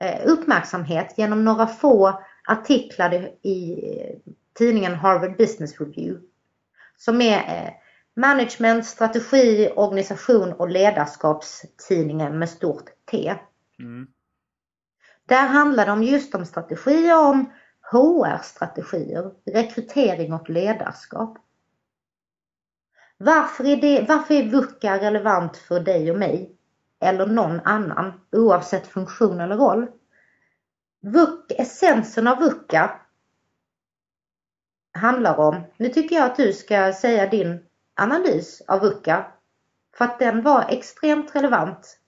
[0.00, 3.76] eh, uppmärksamhet genom några få artiklar i
[4.54, 6.26] tidningen Harvard Business Review.
[6.96, 7.72] Som är eh,
[8.16, 13.34] management, strategi, organisation och ledarskapstidningen med stort T.
[13.78, 14.06] Mm.
[15.26, 17.52] Där handlar det om just om strategier om
[17.92, 21.38] HR-strategier, rekrytering och ledarskap.
[23.18, 26.54] Varför är, det, varför är VUCA relevant för dig och mig?
[27.00, 29.86] Eller någon annan, oavsett funktion eller roll?
[31.00, 33.00] VUC, essensen av VUCA
[34.92, 39.26] handlar om, nu tycker jag att du ska säga din analys av VUCA,
[39.96, 41.98] för att den var extremt relevant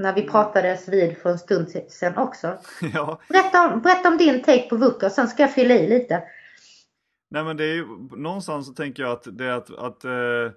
[0.00, 2.58] när vi pratades vid för en stund sedan också.
[2.94, 3.20] Ja.
[3.28, 6.22] Berätta, om, berätta om din take på VUCA och sen ska jag fylla i lite.
[7.30, 7.86] Nej men det är ju
[8.16, 10.52] någonstans så tänker jag att det är att, att uh,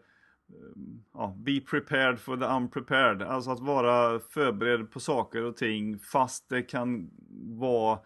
[1.14, 3.22] ja, be prepared for the unprepared.
[3.22, 7.10] Alltså att vara förberedd på saker och ting fast det kan
[7.60, 8.00] vara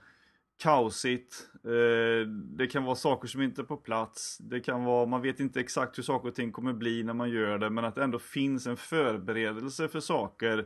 [0.64, 1.48] kaosigt.
[1.66, 4.38] Uh, det kan vara saker som inte är på plats.
[4.38, 7.30] Det kan vara, man vet inte exakt hur saker och ting kommer bli när man
[7.30, 10.66] gör det men att det ändå finns en förberedelse för saker Eh,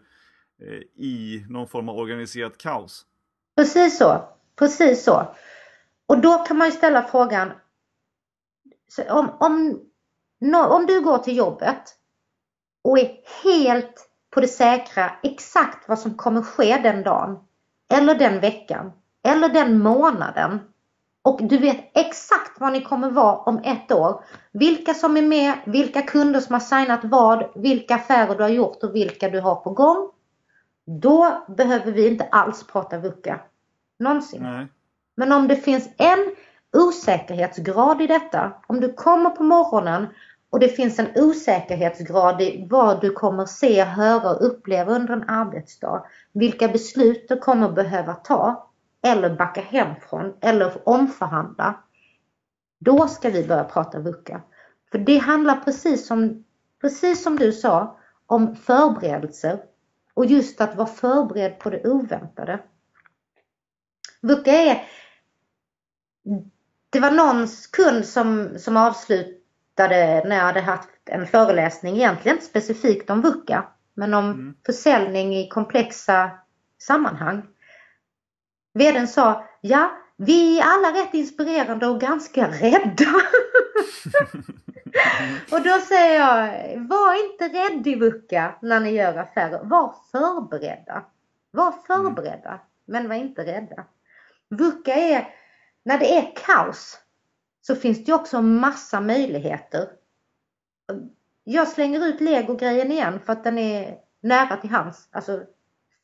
[0.67, 3.05] Eh, i någon form av organiserat kaos.
[3.55, 4.21] Precis så.
[4.55, 5.35] Precis så.
[6.07, 7.51] Och då kan man ju ställa frågan
[9.09, 9.79] om, om,
[10.69, 11.95] om du går till jobbet
[12.83, 17.39] och är helt på det säkra exakt vad som kommer ske den dagen.
[17.93, 18.91] Eller den veckan.
[19.23, 20.59] Eller den månaden.
[21.23, 24.23] Och du vet exakt vad ni kommer vara om ett år.
[24.51, 28.83] Vilka som är med, vilka kunder som har signat vad, vilka affärer du har gjort
[28.83, 30.11] och vilka du har på gång.
[30.99, 33.39] Då behöver vi inte alls prata VUCA.
[33.99, 34.43] Någonsin.
[34.43, 34.67] Nej.
[35.15, 36.35] Men om det finns en
[36.73, 40.07] osäkerhetsgrad i detta, om du kommer på morgonen
[40.49, 45.29] och det finns en osäkerhetsgrad i vad du kommer se, höra och uppleva under en
[45.29, 46.05] arbetsdag.
[46.33, 48.69] Vilka beslut du kommer behöva ta
[49.03, 51.75] eller backa hem från eller omförhandla.
[52.79, 54.41] Då ska vi börja prata VUCA.
[54.91, 56.43] För det handlar precis som,
[56.81, 59.59] precis som du sa om förberedelser
[60.13, 62.59] och just att vara förberedd på det oväntade.
[64.21, 64.87] VUCA är
[66.89, 72.45] det var någons kund som, som avslutade när jag hade haft en föreläsning, egentligen inte
[72.47, 74.55] specifikt om VUCA, men om mm.
[74.65, 76.31] försäljning i komplexa
[76.81, 77.43] sammanhang.
[78.73, 79.91] Vdn sa, ja,
[80.25, 83.11] vi är alla rätt inspirerande och ganska rädda.
[85.51, 86.47] och då säger jag,
[86.79, 89.63] var inte rädd i VUCA när ni gör affärer.
[89.63, 91.05] Var förberedda.
[91.51, 92.61] Var förberedda, mm.
[92.85, 93.85] men var inte rädda.
[94.49, 95.27] VUCA är
[95.83, 96.99] när det är kaos
[97.61, 99.89] så finns det också massa möjligheter.
[101.43, 105.43] Jag slänger ut legogrejen igen för att den är nära till hands, alltså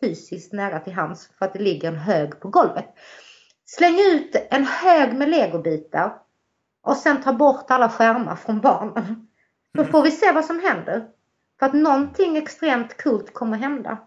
[0.02, 2.86] fysiskt nära till hands för att det ligger en hög på golvet.
[3.70, 6.22] Släng ut en hög med legobitar
[6.82, 9.28] och sen ta bort alla skärmar från barnen.
[9.74, 11.08] Då får vi se vad som händer.
[11.60, 13.98] För att någonting extremt coolt kommer hända.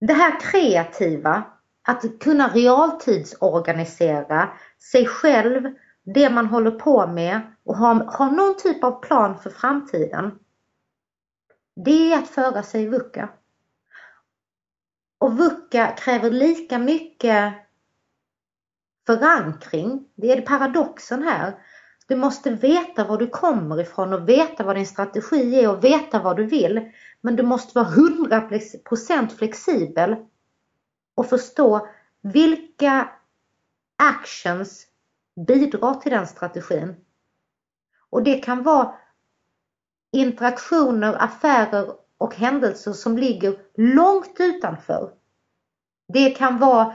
[0.00, 1.42] Det här kreativa
[1.82, 4.48] att kunna realtidsorganisera
[4.92, 5.74] sig själv,
[6.14, 10.38] det man håller på med och ha, ha någon typ av plan för framtiden.
[11.84, 13.28] Det är att föra sig i VUCA.
[15.18, 17.54] Och VUCA kräver lika mycket
[19.06, 20.08] förankring.
[20.14, 21.58] Det är paradoxen här.
[22.06, 26.22] Du måste veta var du kommer ifrån och veta vad din strategi är och veta
[26.22, 26.92] vad du vill.
[27.20, 30.16] Men du måste vara 100% flexibel
[31.14, 31.88] och förstå
[32.22, 33.10] vilka
[33.96, 34.86] actions
[35.46, 36.96] bidrar till den strategin.
[38.10, 38.94] Och det kan vara
[40.12, 45.12] interaktioner, affärer och händelser som ligger långt utanför.
[46.12, 46.94] Det kan vara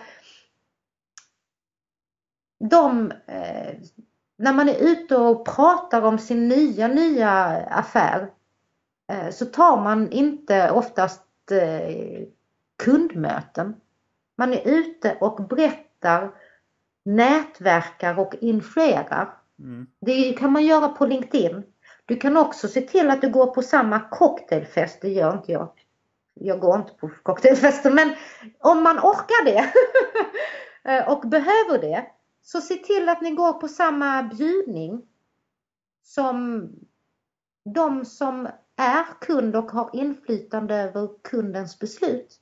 [2.69, 3.73] de, eh,
[4.38, 7.33] när man är ute och pratar om sin nya, nya
[7.69, 8.31] affär
[9.12, 12.27] eh, så tar man inte oftast eh,
[12.83, 13.75] kundmöten.
[14.38, 16.31] Man är ute och berättar,
[17.05, 19.38] nätverkar och influerar.
[19.59, 19.88] Mm.
[20.01, 21.63] Det kan man göra på LinkedIn.
[22.05, 25.71] Du kan också se till att du går på samma cocktailfest, det gör inte jag.
[26.33, 28.15] Jag går inte på cocktailfester men
[28.59, 29.73] om man orkar det
[30.91, 32.05] eh, och behöver det
[32.41, 35.01] så se till att ni går på samma bjudning
[36.03, 36.69] som
[37.65, 42.39] de som är kund och har inflytande över kundens beslut.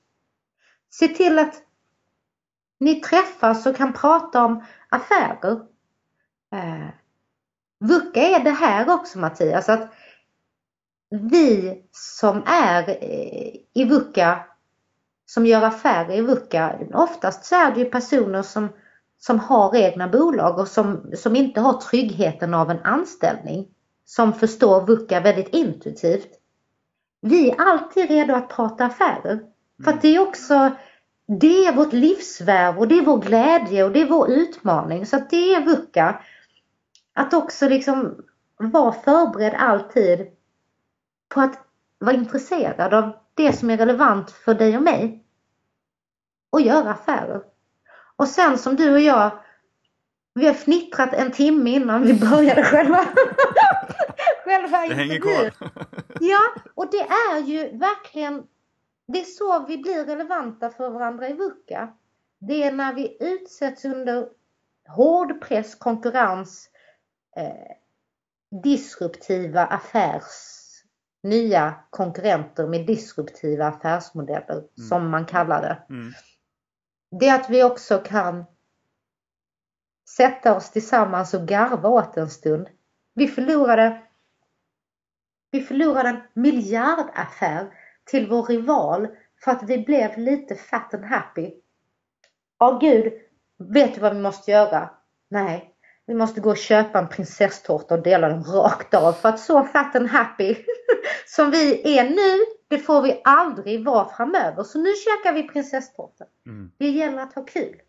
[0.89, 1.63] Se till att
[2.79, 5.65] ni träffas och kan prata om affärer.
[6.51, 6.87] Eh,
[7.81, 9.93] VUCA är det här också Mattias, att
[11.09, 13.03] vi som är
[13.73, 14.39] i VUCA,
[15.25, 18.69] som gör affärer i VUCA, oftast så är det ju personer som,
[19.19, 23.67] som har egna bolag och som, som inte har tryggheten av en anställning.
[24.05, 26.31] Som förstår VUCA väldigt intuitivt.
[27.21, 29.39] Vi är alltid redo att prata affärer.
[29.83, 30.71] För att det är också
[31.39, 35.05] det är vårt livsvärv och det är vår glädje och det är vår utmaning.
[35.05, 36.21] Så att det är VUCA.
[37.13, 38.25] Att också liksom
[38.57, 40.27] vara förberedd alltid
[41.29, 41.59] på att
[41.99, 45.23] vara intresserad av det som är relevant för dig och mig.
[46.49, 47.41] Och göra affärer.
[48.15, 49.31] Och sen som du och jag,
[50.33, 52.97] vi har fnittrat en timme innan vi började själva,
[54.45, 55.69] själva Det hänger kvar.
[56.19, 56.41] ja,
[56.73, 58.43] och det är ju verkligen
[59.07, 61.93] det är så vi blir relevanta för varandra i VUCA.
[62.39, 64.29] Det är när vi utsätts under
[64.87, 66.69] hård press, konkurrens,
[68.63, 70.61] disruptiva affärs
[71.23, 74.89] nya konkurrenter med disruptiva affärsmodeller mm.
[74.89, 75.93] som man kallar det.
[75.93, 76.13] Mm.
[77.19, 78.45] Det är att vi också kan
[80.09, 82.67] sätta oss tillsammans och garva åt en stund.
[83.13, 84.01] Vi förlorade,
[85.51, 87.73] vi förlorade en miljardaffär
[88.03, 89.07] till vår rival
[89.43, 91.53] för att vi blev lite fat and happy.
[92.59, 93.13] Åh gud,
[93.57, 94.89] vet du vad vi måste göra?
[95.29, 95.70] Nej,
[96.11, 99.63] vi måste gå och köpa en prinsesstårta och dela den rakt av för att så
[99.63, 100.55] fat and happy
[101.25, 104.63] som vi är nu Det får vi aldrig vara framöver.
[104.63, 106.25] Så nu käkar vi prinsesstårta.
[106.45, 106.71] Mm.
[106.77, 107.81] Det gäller att ha kul.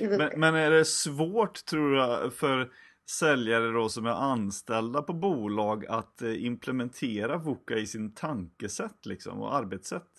[0.00, 2.70] Men, men, är det svårt tror du för
[3.10, 9.42] säljare då som är anställda på bolag att eh, implementera VUCA i sin tankesätt liksom
[9.42, 10.10] och arbetssätt?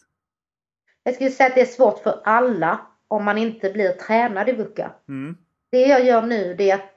[1.04, 4.52] Jag skulle säga att det är svårt för alla om man inte blir tränad i
[4.52, 4.92] VUCA.
[5.10, 5.38] Mm.
[5.72, 6.91] Det jag gör nu det är att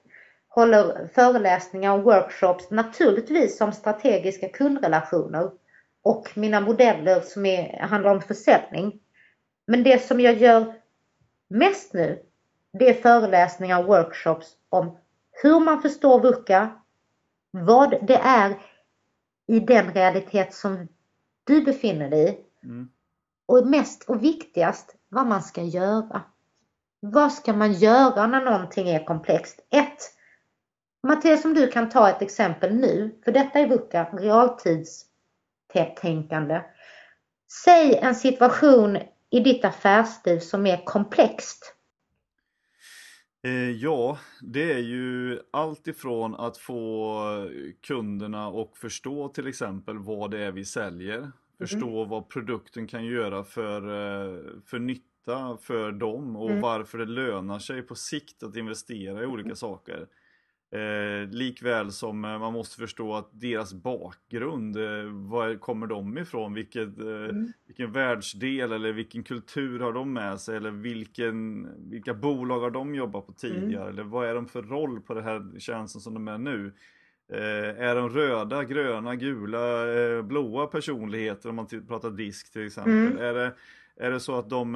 [0.55, 5.51] håller föreläsningar och workshops naturligtvis om strategiska kundrelationer
[6.03, 9.01] och mina modeller som är, handlar om försäljning.
[9.67, 10.75] Men det som jag gör
[11.49, 12.23] mest nu
[12.79, 14.99] det är föreläsningar och workshops om
[15.43, 16.81] hur man förstår VUCA,
[17.51, 18.57] vad det är
[19.47, 20.89] i den realitet som
[21.45, 22.67] du befinner dig i.
[22.67, 22.89] Mm.
[23.47, 26.23] Och mest och viktigast, vad man ska göra.
[27.01, 29.61] Vad ska man göra när någonting är komplext?
[29.71, 30.15] Ett,
[31.05, 36.63] Mattias om du kan ta ett exempel nu, för detta är VUCA, realtidstänkande.
[37.65, 38.99] Säg en situation
[39.31, 41.75] i ditt affärsliv som är komplext.
[43.43, 47.21] Eh, ja, det är ju allt ifrån att få
[47.87, 51.19] kunderna att förstå till exempel vad det är vi säljer.
[51.19, 51.33] Mm.
[51.59, 52.09] Förstå mm.
[52.09, 56.63] vad produkten kan göra för, eh, för nytta för dem och mm.
[56.63, 59.57] varför det lönar sig på sikt att investera i olika mm.
[59.57, 60.07] saker.
[60.75, 66.55] Eh, likväl som eh, man måste förstå att deras bakgrund, eh, var kommer de ifrån?
[66.55, 67.53] Vilket, eh, mm.
[67.67, 70.57] Vilken världsdel eller vilken kultur har de med sig?
[70.57, 73.83] Eller vilken, vilka bolag har de jobbat på tidigare?
[73.83, 73.95] Mm.
[73.95, 76.73] Eller vad är de för roll på den här tjänsten som de är nu?
[77.33, 83.07] Eh, är de röda, gröna, gula, eh, blåa personligheter om man pratar disk till exempel?
[83.07, 83.19] Mm.
[83.19, 83.55] Är, det,
[83.97, 84.75] är det så att de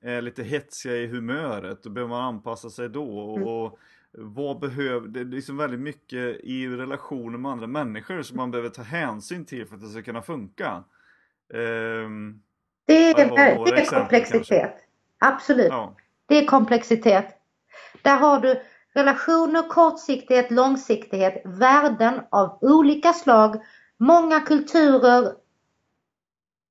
[0.00, 1.82] är lite hetsiga i humöret?
[1.82, 3.18] Då behöver man anpassa sig då.
[3.18, 3.48] Och, mm.
[3.48, 3.78] och
[4.16, 8.68] vad behöver, det är liksom väldigt mycket i relationer med andra människor som man behöver
[8.68, 10.84] ta hänsyn till för att det ska kunna funka.
[11.54, 12.42] Um,
[12.86, 14.48] det är, det är komplexitet.
[14.48, 14.72] Kanske.
[15.18, 15.68] Absolut.
[15.68, 15.96] Ja.
[16.26, 17.26] Det är komplexitet.
[18.02, 18.62] Där har du
[18.94, 23.62] relationer, kortsiktighet, långsiktighet, värden av olika slag,
[23.96, 25.32] många kulturer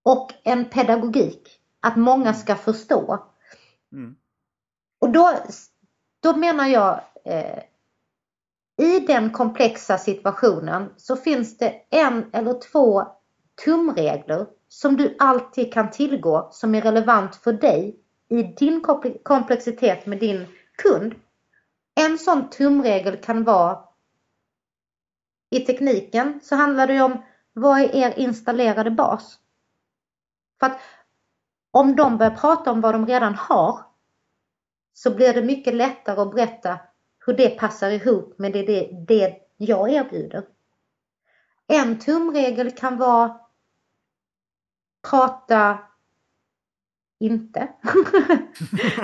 [0.03, 1.59] och en pedagogik.
[1.79, 3.27] Att många ska förstå.
[3.91, 4.15] Mm.
[4.99, 5.39] Och då,
[6.19, 7.63] då menar jag eh,
[8.77, 13.07] i den komplexa situationen så finns det en eller två
[13.65, 17.99] tumregler som du alltid kan tillgå som är relevant för dig
[18.29, 18.83] i din
[19.23, 20.47] komplexitet med din
[20.77, 21.15] kund.
[21.95, 23.79] En sån tumregel kan vara
[25.49, 29.39] i tekniken så handlar det om vad är er installerade bas?
[30.59, 30.79] För att
[31.71, 33.79] om de börjar prata om vad de redan har
[34.93, 36.79] så blir det mycket lättare att berätta
[37.25, 40.43] hur det passar ihop med det, det, det jag erbjuder.
[41.67, 43.39] En tumregel kan vara
[45.09, 45.79] prata
[47.19, 47.59] inte.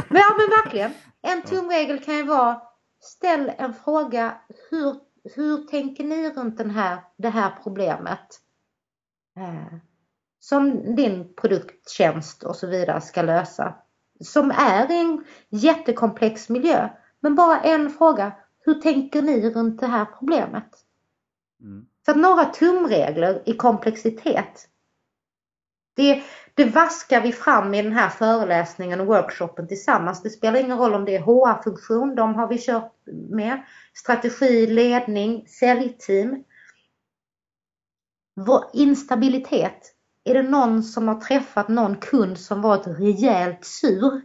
[0.10, 0.92] men, ja, men verkligen.
[1.22, 2.62] En tumregel kan ju vara
[3.00, 4.38] ställ en fråga.
[4.70, 4.96] Hur,
[5.36, 8.42] hur tänker ni runt den här, det här problemet?
[9.38, 9.80] Eh,
[10.40, 13.76] som din produkttjänst och så vidare ska lösa.
[14.24, 16.90] Som är en jättekomplex miljö.
[17.20, 18.32] Men bara en fråga.
[18.60, 20.70] Hur tänker ni runt det här problemet?
[21.62, 21.86] Mm.
[22.06, 24.68] Så att några tumregler i komplexitet.
[25.96, 30.22] Det, det vaskar vi fram i den här föreläsningen och workshopen tillsammans.
[30.22, 32.94] Det spelar ingen roll om det är HR-funktion, de har vi kört
[33.30, 33.64] med.
[33.94, 36.44] Strategi, ledning, säljteam.
[38.36, 39.96] Vår instabilitet.
[40.24, 44.22] Är det någon som har träffat någon kund som varit rejält sur?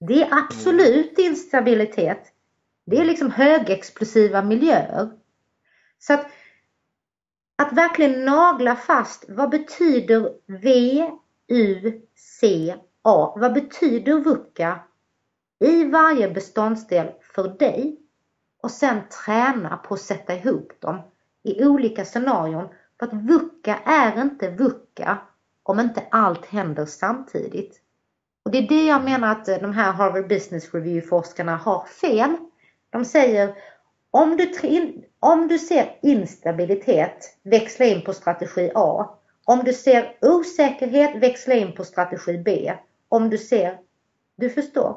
[0.00, 2.32] Det är absolut instabilitet.
[2.86, 5.10] Det är liksom högexplosiva miljöer.
[5.98, 6.26] Så att,
[7.56, 11.10] att verkligen nagla fast vad betyder V,
[11.48, 13.34] U, C, A?
[13.36, 14.80] Vad betyder VUCA
[15.58, 18.00] i varje beståndsdel för dig?
[18.62, 21.00] Och sen träna på att sätta ihop dem
[21.42, 22.68] i olika scenarion.
[22.98, 25.18] För att VUCA är inte VUCA
[25.62, 27.79] om inte allt händer samtidigt.
[28.50, 32.36] Och det är det jag menar att de här Harvard Business Review-forskarna har fel.
[32.90, 33.54] De säger
[34.10, 34.52] om du,
[35.20, 39.18] om du ser instabilitet, växla in på strategi A.
[39.44, 42.72] Om du ser osäkerhet, växla in på strategi B.
[43.08, 43.78] Om du ser,
[44.36, 44.96] du förstår.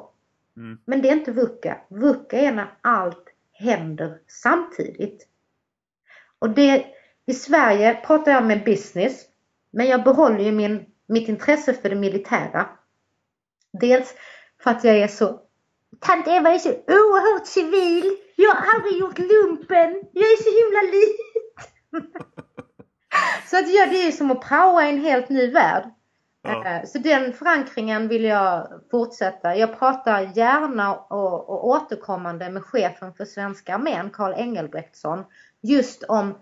[0.56, 0.78] Mm.
[0.84, 1.76] Men det är inte VUCA.
[1.88, 5.28] VUCA är när allt händer samtidigt.
[6.38, 6.86] Och det,
[7.26, 9.24] i Sverige pratar jag med business,
[9.70, 12.68] men jag behåller ju min, mitt intresse för det militära.
[13.80, 14.14] Dels
[14.62, 15.40] för att jag är så
[16.00, 18.16] Tant Eva är så oerhört civil.
[18.36, 20.02] Jag har aldrig gjort lumpen.
[20.12, 22.22] Jag är så himla liten.
[23.46, 25.90] Så att ja, det är som att praoa i en helt ny värld.
[26.42, 26.66] Ja.
[26.66, 29.56] Eh, Så den förankringen vill jag fortsätta.
[29.56, 35.24] Jag pratar gärna och, och återkommande med chefen för svenska armén, Karl Engelbrektsson,
[35.60, 36.38] just om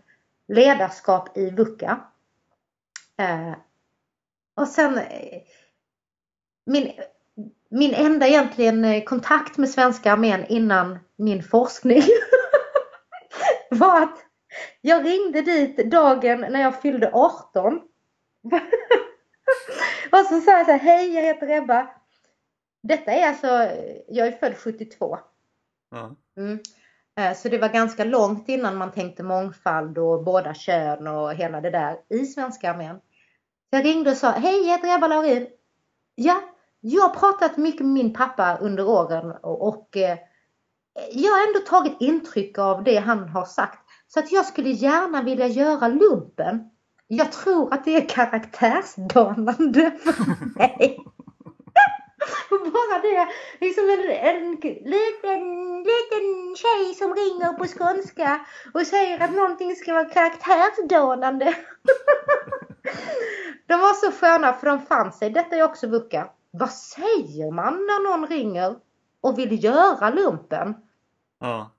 [0.48, 2.00] ledarskap i VUCA.
[3.18, 3.52] Eh,
[4.54, 5.42] och sen eh,
[6.66, 6.92] min,
[7.70, 12.02] min enda egentligen eh, kontakt med svenska armén innan min forskning
[13.70, 14.18] var att
[14.80, 17.74] jag ringde dit dagen när jag fyllde 18.
[20.12, 21.90] och så sa jag så här, hej jag heter Ebba.
[22.82, 23.46] Detta är alltså,
[24.08, 25.18] jag är född 72.
[25.90, 26.16] Ja.
[26.36, 26.58] Mm.
[27.20, 31.60] Eh, Så det var ganska långt innan man tänkte mångfald och båda kön och hela
[31.60, 33.00] det där i svenska armén.
[33.70, 35.46] Jag ringde och sa, hej jag heter Ebba Laurin.
[36.14, 36.40] Ja,
[36.84, 40.18] jag har pratat mycket med min pappa under åren och, och eh,
[41.12, 43.78] jag har ändå tagit intryck av det han har sagt.
[44.08, 46.70] Så att jag skulle gärna vilja göra lumpen.
[47.06, 50.98] Jag tror att det är karaktärsdanande för mig.
[52.50, 53.28] Bara det,
[53.60, 54.50] liksom en, en
[54.84, 55.42] liten,
[55.78, 61.54] liten tjej som ringer på skånska och säger att någonting ska vara karaktärsdanande.
[63.66, 65.30] De var så sköna för de fann sig.
[65.30, 66.30] Detta är också VUCA.
[66.54, 68.76] Vad säger man när någon ringer
[69.20, 70.74] och vill göra lumpen?
[71.40, 71.70] Ja.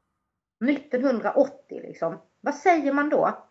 [0.69, 2.21] 1980 liksom.
[2.41, 3.45] Vad säger man då?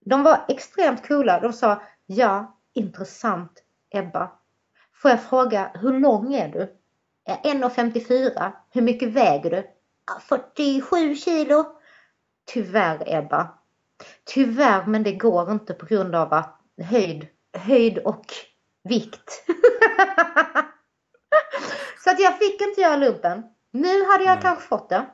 [0.00, 1.40] De var extremt coola.
[1.40, 4.30] De sa ja, intressant Ebba.
[4.94, 6.76] Får jag fråga, hur lång är du?
[7.24, 8.52] "Ja, 1,54.
[8.70, 9.70] Hur mycket väger du?
[10.06, 11.64] "Ja, 47 kilo.
[12.44, 13.58] Tyvärr Ebba.
[14.24, 18.24] Tyvärr, men det går inte på grund av att höjd, höjd och
[18.88, 19.44] vikt.
[22.04, 23.42] Så att jag fick inte göra lumpen.
[23.72, 24.42] Nu hade jag Nej.
[24.42, 25.06] kanske fått det.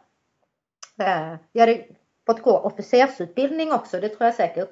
[1.02, 1.84] Eh, Jag hade
[2.26, 4.70] fått gå officersutbildning också, det tror jag säkert.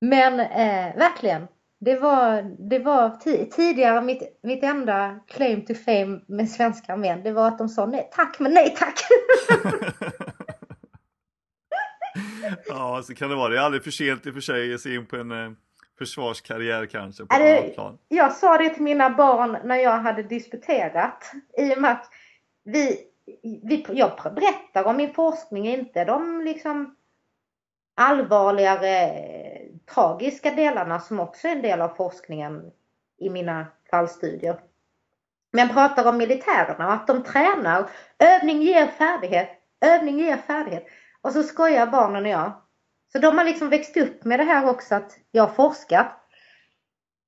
[0.00, 1.48] Men eh, verkligen,
[1.80, 7.22] det var, det var ti- tidigare mitt, mitt enda claim to fame med svenska armén.
[7.22, 8.98] Det var att de sa nej tack, men nej tack.
[12.68, 13.48] ja, så kan det vara.
[13.48, 15.50] Det är aldrig för sent i och för sig att sig in på en eh,
[15.98, 17.26] försvarskarriär kanske.
[17.26, 17.98] På annat plan.
[18.08, 21.32] Jag sa det till mina barn när jag hade disputerat.
[21.58, 22.08] I och med att
[22.64, 22.98] vi,
[23.62, 26.96] vi, jag berättar om min forskning, inte de liksom
[27.94, 29.12] allvarligare,
[29.94, 32.70] tragiska delarna som också är en del av forskningen
[33.18, 34.60] i mina fallstudier.
[35.52, 37.90] Men jag pratar om militärerna och att de tränar.
[38.18, 39.48] Övning ger färdighet.
[39.80, 40.86] Övning ger färdighet.
[41.20, 42.52] Och så skojar barnen och jag.
[43.12, 46.06] Så de har liksom växt upp med det här också att jag har forskat.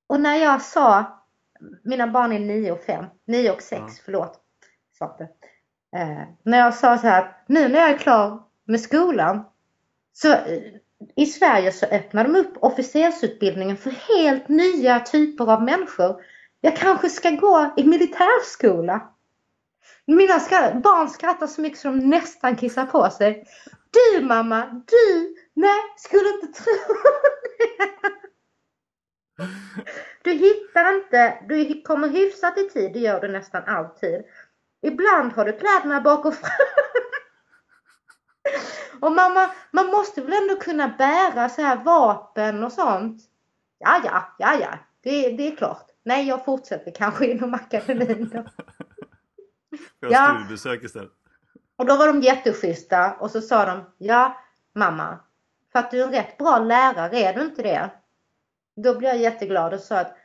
[0.07, 1.05] Och när jag sa,
[1.85, 3.89] mina barn är 9 och 5, 9 och 6, Ja.
[4.05, 4.41] förlåt.
[5.19, 5.29] Det.
[5.99, 9.45] Eh, när jag sa så här, nu när jag är klar med skolan
[10.13, 10.63] så eh,
[11.17, 16.23] i Sverige så öppnar de upp officersutbildningen för helt nya typer av människor.
[16.61, 19.11] Jag kanske ska gå i militärskola.
[20.07, 20.39] Mina
[20.81, 23.45] barn skrattar så mycket så de nästan kissar på sig.
[23.95, 26.73] Du mamma, du, nej, skulle inte tro
[27.59, 27.91] det.
[30.23, 34.25] Du hittar inte, du kommer hyfsat i tid, det gör du nästan alltid.
[34.83, 36.51] Ibland har du kläderna bak och fram.
[39.01, 43.23] Och mamma, man måste väl ändå kunna bära så här vapen och sånt?
[43.79, 45.87] Ja, ja, ja, ja, det, det är klart.
[46.03, 48.45] Nej, jag fortsätter kanske inom akademin då.
[50.01, 50.27] Jag Ja.
[50.29, 51.13] studiebesök istället.
[51.77, 54.41] Och då var de jätteschyssta och så sa de, ja
[54.75, 55.19] mamma,
[55.73, 57.91] för att du är en rätt bra lärare, är du inte det?
[58.77, 60.17] Då blev jag jätteglad och sa att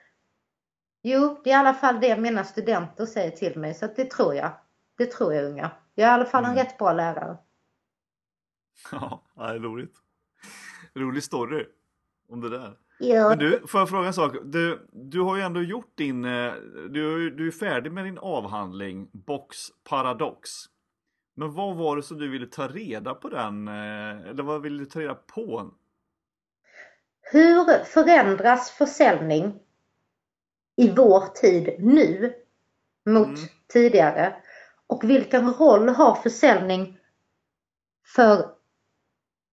[1.04, 4.12] jo, det är i alla fall det mina studenter säger till mig, så att det
[4.12, 4.52] tror jag.
[4.98, 5.72] Det tror jag unga.
[5.96, 6.64] Jag är i alla fall en Mm.
[6.64, 7.38] rätt bra lärare.
[8.92, 9.96] Ja, det är roligt.
[10.96, 11.66] Rolig story
[12.30, 12.78] om det där.
[13.00, 13.30] Ja.
[13.30, 14.36] Men du, får jag fråga en sak?
[14.44, 16.54] Du, du har ju ändå gjort din, eh,
[16.90, 19.58] du, du är färdig med din avhandling Box
[19.90, 20.50] Paradox.
[21.40, 24.80] Men vad var det som du ville ta reda på den, eh, eller vad ville
[24.80, 25.72] du ta reda på?
[27.22, 29.60] Hur förändras försäljning
[30.76, 32.34] i vår tid nu
[33.06, 33.40] mot Mm.
[33.74, 34.36] tidigare?
[34.88, 36.98] Och vilken roll har försäljning
[38.16, 38.50] för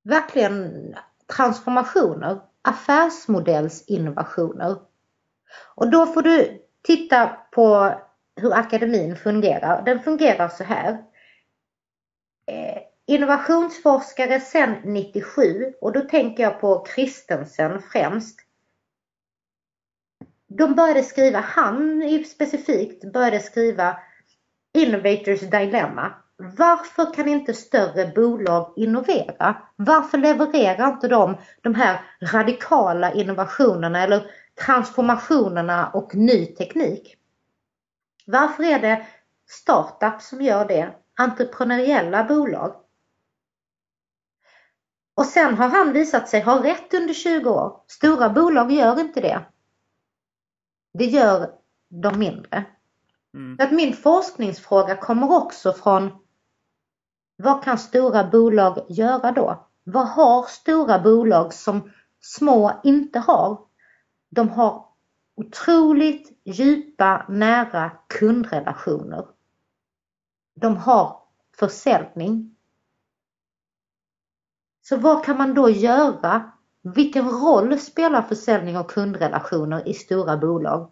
[0.04, 0.94] verkligen
[1.36, 4.76] transformationer, affärsmodellsinnovationer?
[5.74, 7.94] Och då får du titta på
[8.36, 9.82] hur akademin fungerar.
[9.82, 11.05] Den fungerar så här.
[13.08, 18.40] Innovationsforskare sedan 97 och då tänker jag på Christensen främst.
[20.48, 23.98] De började skriva, han specifikt började skriva
[24.74, 26.14] Innovators Dilemma.
[26.36, 29.56] varför kan inte större bolag innovera?
[29.76, 32.00] Varför levererar inte de de här
[32.32, 34.30] radikala innovationerna eller
[34.64, 37.16] transformationerna och ny teknik?
[38.26, 39.06] Varför är det
[39.48, 40.94] startups som gör det?
[41.18, 42.85] Entreprenöriella bolag?
[45.16, 47.80] Och sen har han visat sig ha rätt under 20 år.
[47.86, 49.44] Stora bolag gör inte det.
[50.94, 51.50] Det gör
[51.88, 52.64] de mindre.
[53.34, 53.56] Mm.
[53.60, 56.10] Att min forskningsfråga kommer också från
[57.36, 59.66] vad kan stora bolag göra då?
[59.84, 63.58] Vad har stora bolag som små inte har?
[64.30, 64.86] De har
[65.36, 69.26] otroligt djupa, nära kundrelationer.
[70.54, 71.22] De har
[71.58, 72.55] försäljning.
[74.88, 76.52] Så vad kan man då göra?
[76.82, 80.90] Vilken roll spelar försäljning och kundrelationer i stora bolag?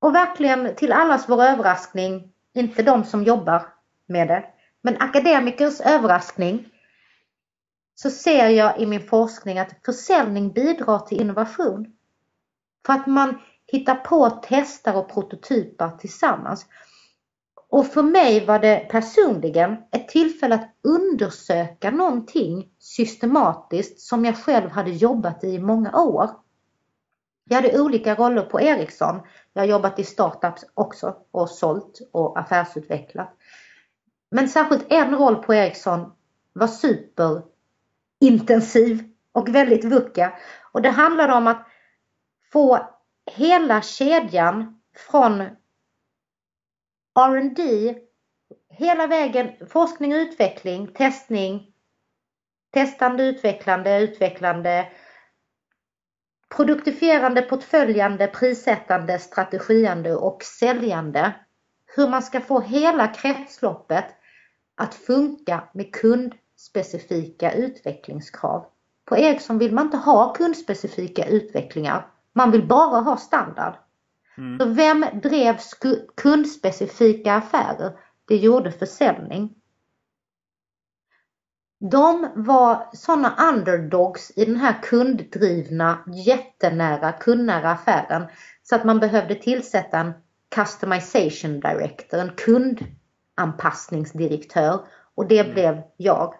[0.00, 3.68] Och verkligen till allas vår överraskning, inte de som jobbar
[4.06, 4.44] med det,
[4.82, 6.68] men akademikers överraskning,
[7.94, 11.96] så ser jag i min forskning att försäljning bidrar till innovation.
[12.86, 16.66] För att man hittar på, testar och prototypar tillsammans.
[17.70, 24.70] Och för mig var det personligen ett tillfälle att undersöka någonting systematiskt som jag själv
[24.70, 26.30] hade jobbat i i många år.
[27.44, 29.20] Jag hade olika roller på Ericsson.
[29.52, 33.36] Jag har jobbat i startups också och sålt och affärsutvecklat.
[34.30, 36.12] Men särskilt en roll på Ericsson
[36.52, 40.32] var superintensiv och väldigt vucka.
[40.72, 41.66] Och det handlade om att
[42.52, 42.88] få
[43.36, 45.44] hela kedjan från
[47.20, 47.94] R&D
[48.68, 51.72] hela vägen forskning och utveckling, testning,
[52.72, 54.88] testande, utvecklande, utvecklande,
[56.56, 61.32] produktifierande, portföljande, prissättande, strategiande och säljande.
[61.96, 64.04] Hur man ska få hela kretsloppet
[64.74, 68.66] att funka med kundspecifika utvecklingskrav.
[69.04, 72.06] På Ericsson vill man inte ha kundspecifika utvecklingar.
[72.32, 73.74] Man vill bara ha standard.
[74.40, 74.74] Mm.
[74.74, 75.58] Vem drev
[76.16, 77.92] kundspecifika affärer?
[78.28, 79.54] Det gjorde försäljning.
[81.90, 88.26] De var sådana underdogs i den här kunddrivna, jättenära, kundnära affären
[88.62, 90.12] så att man behövde tillsätta en
[90.54, 92.32] customization director, en
[93.36, 94.80] kundanpassningsdirektör
[95.14, 95.52] och det mm.
[95.52, 96.34] blev jag.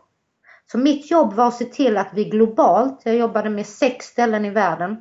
[0.73, 4.45] Så mitt jobb var att se till att vi globalt, jag jobbade med sex ställen
[4.45, 4.97] i världen,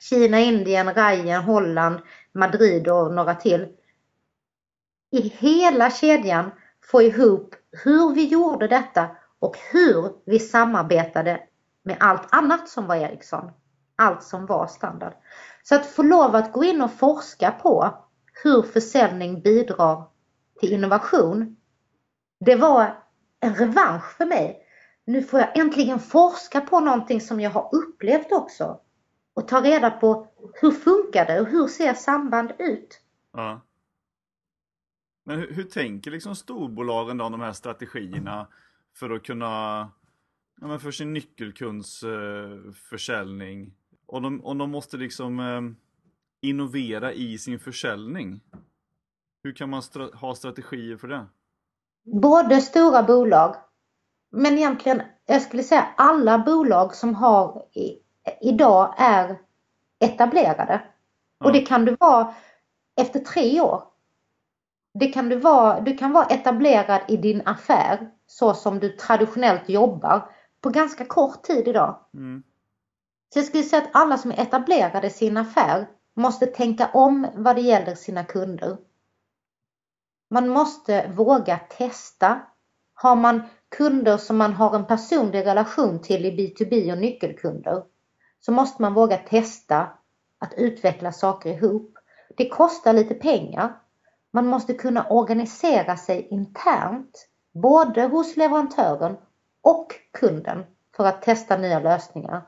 [0.00, 2.00] Kina, Indien, Rajen, Holland,
[2.32, 3.68] Madrid och några till.
[5.10, 6.50] I hela kedjan
[6.90, 11.40] få ihop hur vi gjorde detta och hur vi samarbetade
[11.82, 13.50] med allt annat som var Ericsson.
[13.96, 15.12] Allt som var standard.
[15.62, 17.94] Så att få lov att gå in och forska på
[18.42, 20.04] hur försäljning bidrar
[20.60, 21.56] till innovation.
[22.40, 23.02] Det var
[23.40, 24.62] en revansch för mig.
[25.04, 28.80] Nu får jag äntligen forska på någonting som jag har upplevt också
[29.38, 30.26] och ta reda på
[30.60, 33.00] hur funkar det och hur ser samband ut?
[33.32, 33.60] Ja.
[35.24, 38.46] Men hur, hur tänker liksom storbolagen då om de här strategierna
[38.96, 39.78] för att kunna,
[40.60, 43.66] ja men för sin nyckelkundsförsäljning?
[43.66, 43.72] Eh,
[44.06, 45.62] och de, om de måste liksom eh,
[46.40, 48.40] innovera i sin försäljning?
[49.42, 51.26] Hur kan man stra ha strategier för det?
[52.20, 53.56] Både stora bolag,
[54.30, 57.66] men egentligen, jag skulle säga alla bolag som har
[58.40, 59.38] idag är
[60.00, 60.82] etablerade.
[61.44, 62.34] Och det kan du vara
[63.00, 63.82] efter tre år.
[64.94, 69.68] Det kan du, vara, du kan vara etablerad i din affär så som du traditionellt
[69.68, 71.98] jobbar på ganska kort tid idag.
[72.14, 72.42] Mm.
[73.32, 77.26] Så jag skulle säga att alla som är etablerade i sin affär måste tänka om
[77.34, 78.76] vad det gäller sina kunder.
[80.30, 82.40] Man måste våga testa.
[82.94, 87.82] Har man kunder som man har en personlig relation till i B2B och nyckelkunder
[88.40, 89.90] så måste man våga testa
[90.38, 91.98] att utveckla saker ihop.
[92.36, 93.80] Det kostar lite pengar.
[94.32, 99.16] Man måste kunna organisera sig internt, både hos leverantören
[99.62, 100.66] och kunden
[100.96, 102.46] för att testa nya lösningar.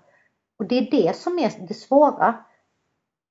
[0.58, 2.44] Och det är det som är det svåra.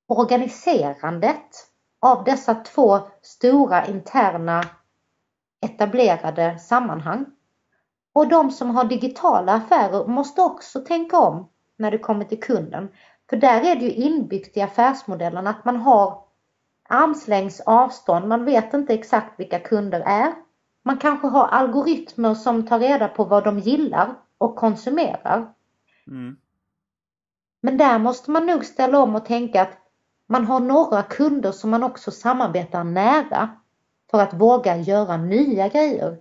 [0.08, 1.66] Organiserandet
[2.00, 4.64] av dessa två stora interna
[5.60, 7.26] etablerade sammanhang.
[8.12, 11.48] Och de som har digitala affärer måste också tänka om
[11.80, 12.88] när det kommer till kunden.
[13.30, 16.24] För där är det ju inbyggt i affärsmodellen att man har
[16.88, 18.28] armslängds avstånd.
[18.28, 20.32] Man vet inte exakt vilka kunder är.
[20.82, 25.52] Man kanske har algoritmer som tar reda på vad de gillar och konsumerar.
[26.06, 26.36] Mm.
[27.62, 29.78] Men där måste man nog ställa om och tänka att
[30.26, 33.48] man har några kunder som man också samarbetar nära.
[34.10, 36.18] för att våga göra nya grejer.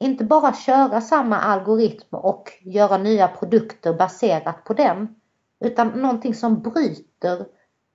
[0.00, 5.20] Inte bara köra samma algoritm och göra nya produkter baserat på den,
[5.64, 7.46] utan någonting som bryter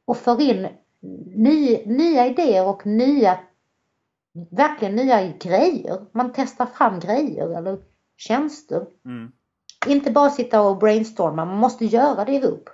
[0.06, 0.68] och för in
[1.36, 3.40] ny, nya idéer och nya,
[4.52, 6.06] verkligen nya grejer.
[6.12, 7.80] Man testar fram grejer eller
[8.18, 8.86] tjänster.
[9.06, 9.32] Mm.
[9.88, 12.70] Inte bara sitta och brainstorma, man måste göra det ihop.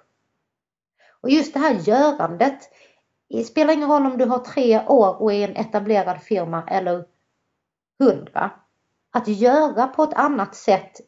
[1.22, 2.60] Och just det här görandet,
[3.30, 7.06] det spelar ingen roll om du har tre år och är en etablerad firma eller
[8.00, 8.52] hundra.
[9.12, 11.01] Att göra på ett annat sätt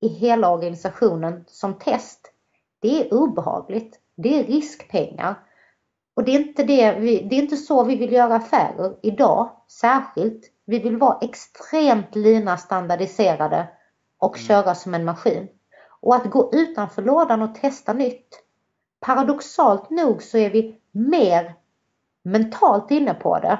[0.00, 2.32] i hela organisationen som test,
[2.80, 4.00] det är obehagligt.
[4.16, 5.34] Det är riskpengar.
[6.14, 9.50] Och det är inte, det, vi, det är inte så vi vill göra affärer idag,
[9.68, 10.50] särskilt.
[10.64, 13.68] Vi vill vara extremt lina standardiserade
[14.18, 14.46] och Mm.
[14.46, 15.48] köra som en maskin.
[16.00, 18.42] Och att gå utanför lådan och testa nytt.
[19.00, 21.54] Paradoxalt nog så är vi mer
[22.22, 23.58] mentalt inne på det.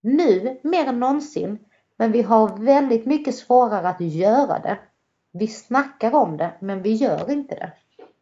[0.00, 1.58] Nu mer än någonsin.
[1.98, 4.78] Men vi har väldigt mycket svårare att göra det.
[5.32, 7.72] Vi snackar om det men vi gör inte det.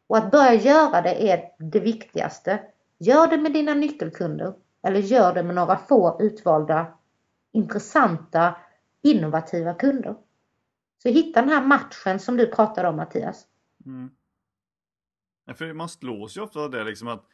[0.06, 2.60] Och att börja göra det är det viktigaste.
[2.98, 6.86] Gör det med dina nyckelkunder eller gör det med några få utvalda
[7.52, 8.54] intressanta
[9.02, 10.16] innovativa kunder.
[11.02, 13.46] Så hitta den här matchen som du pratade om Mattias.
[13.86, 14.10] Mm.
[15.46, 17.24] Ja, för man slås ju ofta av det liksom att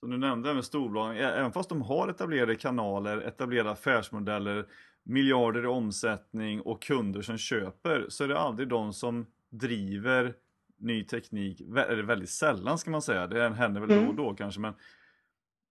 [0.00, 4.66] som du nämnde med storbolagen, även fast de har etablerade kanaler, etablerade affärsmodeller,
[5.02, 10.34] miljarder i omsättning och kunder som köper så är det aldrig de som driver
[10.78, 14.08] ny teknik, eller väldigt sällan ska man säga, det händer väl då Mm.
[14.08, 14.74] och då kanske men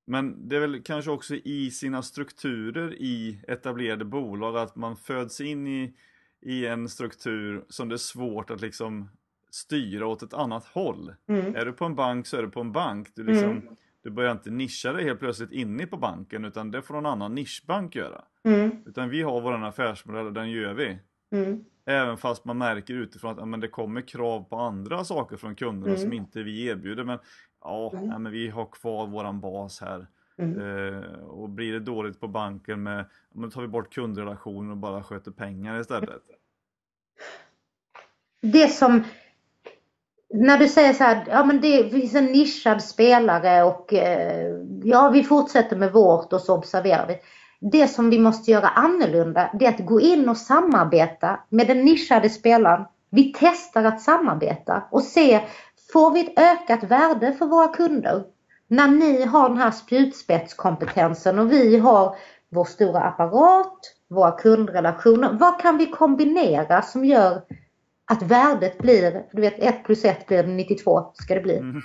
[0.05, 5.41] men det är väl kanske också i sina strukturer i etablerade bolag att man föds
[5.41, 5.93] in i,
[6.41, 9.09] i en struktur som det är svårt att liksom
[9.49, 11.13] styra åt ett annat håll.
[11.27, 11.55] Mm.
[11.55, 13.07] Är du på en bank så är du på en bank.
[13.15, 13.75] Du, liksom, Mm.
[14.03, 17.35] Du börjar inte nischa dig helt plötsligt inne på banken utan det får någon annan
[17.35, 18.21] nischbank göra.
[18.43, 18.71] Mm.
[18.85, 20.99] Utan vi har vår affärsmodell och den gör vi.
[21.35, 21.65] Mm.
[21.85, 25.55] Även fast man märker utifrån att ja, men det kommer krav på andra saker från
[25.55, 26.01] kunderna Mm.
[26.01, 27.03] som inte vi erbjuder.
[27.03, 27.19] Men
[27.61, 28.05] ja, Mm.
[28.09, 30.07] ja, men vi har kvar våran bas här.
[30.37, 30.59] Mm.
[30.59, 35.03] Eh, och blir det dåligt på banken med, då tar vi bort kundrelationen och bara
[35.03, 36.21] sköter pengar istället.
[38.41, 39.03] det som
[40.33, 45.09] när du säger så här, ja men det finns en nischad spelare och eh, ja
[45.09, 47.17] vi fortsätter med vårt och så observerar vi.
[47.71, 51.85] Det som vi måste göra annorlunda det är att gå in och samarbeta med den
[51.85, 52.85] nischade spelaren.
[53.09, 55.41] Vi testar att samarbeta och se,
[55.93, 58.23] får vi ett ökat värde för våra kunder?
[58.67, 62.15] När ni har den här spjutspetskompetensen och vi har
[62.51, 63.77] vår stora apparat,
[64.09, 65.29] våra kundrelationer.
[65.39, 67.41] Vad kan vi kombinera som gör
[68.11, 71.57] att värdet blir, du vet 1 plus 1 blir 92 ska det bli.
[71.57, 71.81] Mm.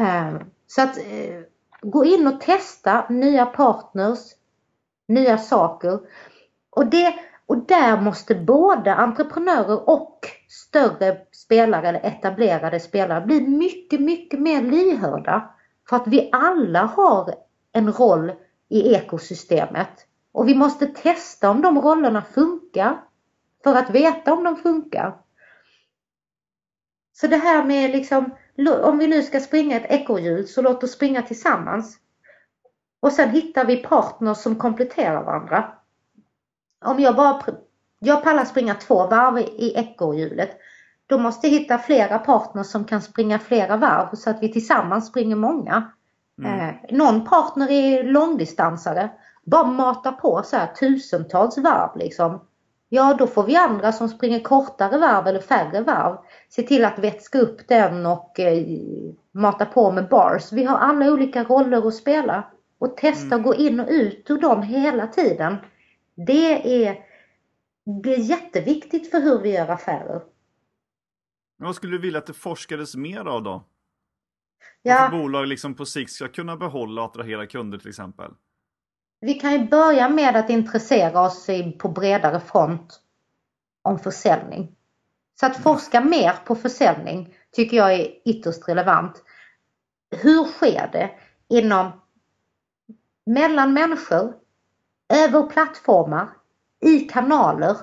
[0.00, 1.40] Eh, Så att eh,
[1.82, 4.18] gå in och testa nya partners,
[5.08, 6.00] nya saker.
[6.70, 7.14] Och, det,
[7.46, 10.18] och där måste både entreprenörer och
[10.48, 15.50] större spelare eller etablerade spelare bli mycket, mycket mer lyhörda.
[15.88, 17.34] För att vi alla har
[17.72, 18.32] en roll
[18.68, 20.06] i ekosystemet.
[20.32, 23.00] Och vi måste testa om de rollerna funkar
[23.64, 25.16] för att veta om de funkar.
[27.12, 28.30] Så det här med liksom,
[28.82, 31.98] om vi nu ska springa ett ekorrhjul så låt oss springa tillsammans.
[33.00, 35.72] Och sen hittar vi partners som kompletterar varandra.
[36.84, 37.42] Om jag bara,
[37.98, 40.50] jag pallar springa två varv i ekorrhjulet.
[41.06, 45.06] Då måste jag hitta flera partners som kan springa flera varv så att vi tillsammans
[45.06, 45.90] springer många.
[46.38, 46.60] Mm.
[46.60, 49.10] Eh, någon partner är långdistansare.
[49.44, 52.40] Bara mata på så här tusentals varv liksom.
[52.92, 56.16] Ja, då får vi andra som springer kortare varv eller färre varv
[56.48, 58.66] se till att vätska upp den och eh,
[59.32, 60.52] mata på med bars.
[60.52, 64.38] Vi har alla olika roller att spela och testa att gå in och ut ur
[64.38, 65.56] dem hela tiden.
[66.14, 66.98] Det är,
[68.02, 70.22] det är jätteviktigt för hur vi gör affärer.
[71.58, 73.64] Men vad skulle du vilja att det forskades mer av då?
[74.82, 75.08] Ja.
[75.10, 78.30] För bolag liksom på sikt ska kunna behålla och attrahera kunder till exempel.
[79.20, 83.00] Vi kan ju börja med att intressera oss i, på bredare front
[83.82, 84.76] om försäljning.
[85.40, 89.22] Så att forska mer på försäljning tycker jag är ytterst relevant.
[90.10, 91.10] Hur sker det
[91.48, 92.00] inom
[93.26, 94.34] mellan människor,
[95.08, 96.28] över plattformar,
[96.80, 97.76] i kanaler,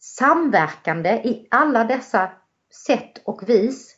[0.00, 2.30] samverkande i alla dessa
[2.86, 3.96] sätt och vis.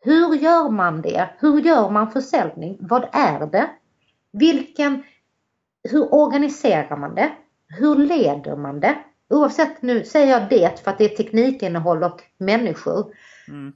[0.00, 1.30] Hur gör man det?
[1.38, 2.76] Hur gör man försäljning?
[2.80, 3.70] Vad är det?
[4.32, 5.04] Vilken
[5.82, 7.32] hur organiserar man det?
[7.68, 8.98] Hur leder man det?
[9.28, 13.14] Oavsett, nu säger jag det för att det är teknikinnehåll och människor.
[13.48, 13.72] Mm.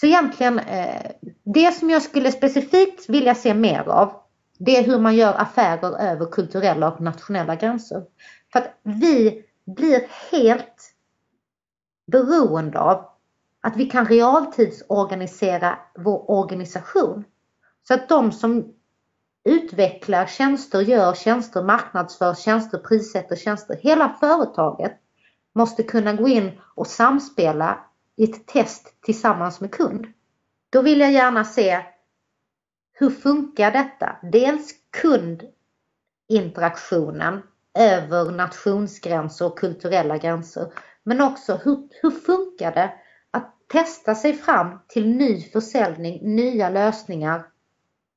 [0.00, 1.10] Så egentligen, eh,
[1.44, 4.12] det som jag skulle specifikt vilja se mer av,
[4.58, 8.02] det är hur man gör affärer över kulturella och nationella gränser.
[8.52, 10.94] För att vi blir helt
[12.06, 13.04] beroende av
[13.60, 17.24] att vi kan realtidsorganisera vår organisation.
[17.88, 18.74] Så att de som
[19.48, 23.76] utvecklar tjänster, gör tjänster, marknadsför tjänster, prissätter tjänster.
[23.82, 24.92] Hela företaget
[25.54, 27.84] måste kunna gå in och samspela
[28.16, 30.06] i ett test tillsammans med kund.
[30.70, 31.80] Då vill jag gärna se
[32.92, 34.16] hur funkar detta?
[34.22, 34.74] Dels
[36.28, 37.42] kundinteraktionen
[37.78, 40.72] över nationsgränser och kulturella gränser.
[41.02, 42.92] Men också hur, hur funkar det
[43.30, 47.46] att testa sig fram till ny försäljning, nya lösningar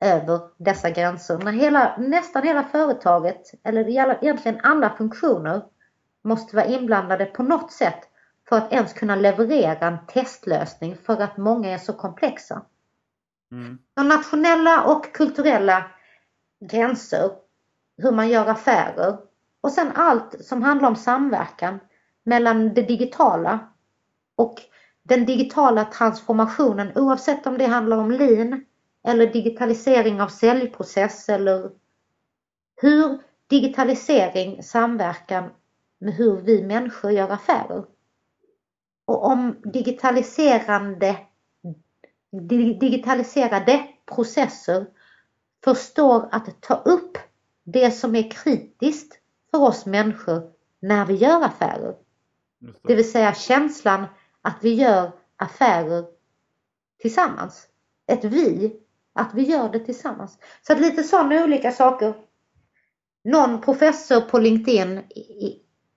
[0.01, 1.37] över dessa gränser.
[1.37, 5.61] När hela, nästan hela företaget, eller egentligen alla funktioner,
[6.23, 7.99] måste vara inblandade på något sätt
[8.49, 12.61] för att ens kunna leverera en testlösning för att många är så komplexa.
[13.51, 13.77] Mm.
[13.93, 15.85] De nationella och kulturella
[16.59, 17.31] gränser,
[17.97, 19.17] hur man gör affärer
[19.61, 21.79] och sen allt som handlar om samverkan
[22.23, 23.59] mellan det digitala
[24.35, 24.61] och
[25.03, 28.65] den digitala transformationen oavsett om det handlar om lean
[29.03, 31.71] eller digitalisering av säljprocess eller
[32.81, 35.53] hur digitalisering samverkar
[35.99, 37.85] med hur vi människor gör affärer.
[39.05, 41.17] Och om digitaliserande,
[42.79, 44.85] digitaliserade processer
[45.63, 47.17] förstår att ta upp
[47.63, 49.19] det som är kritiskt
[49.51, 51.95] för oss människor när vi gör affärer.
[52.59, 52.73] Det.
[52.83, 54.05] det vill säga känslan
[54.41, 56.05] att vi gör affärer
[56.99, 57.67] tillsammans.
[58.07, 58.80] Ett vi,
[59.13, 60.37] att vi gör det tillsammans.
[60.67, 62.13] Så att lite sådana olika saker.
[63.23, 65.01] Någon professor på LinkedIn,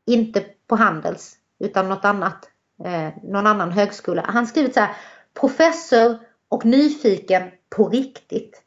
[0.06, 2.48] inte på Handels, utan något annat,
[2.84, 4.24] eh, någon annan högskola.
[4.28, 4.96] Han skrivit så här,
[5.40, 8.62] professor och nyfiken på riktigt.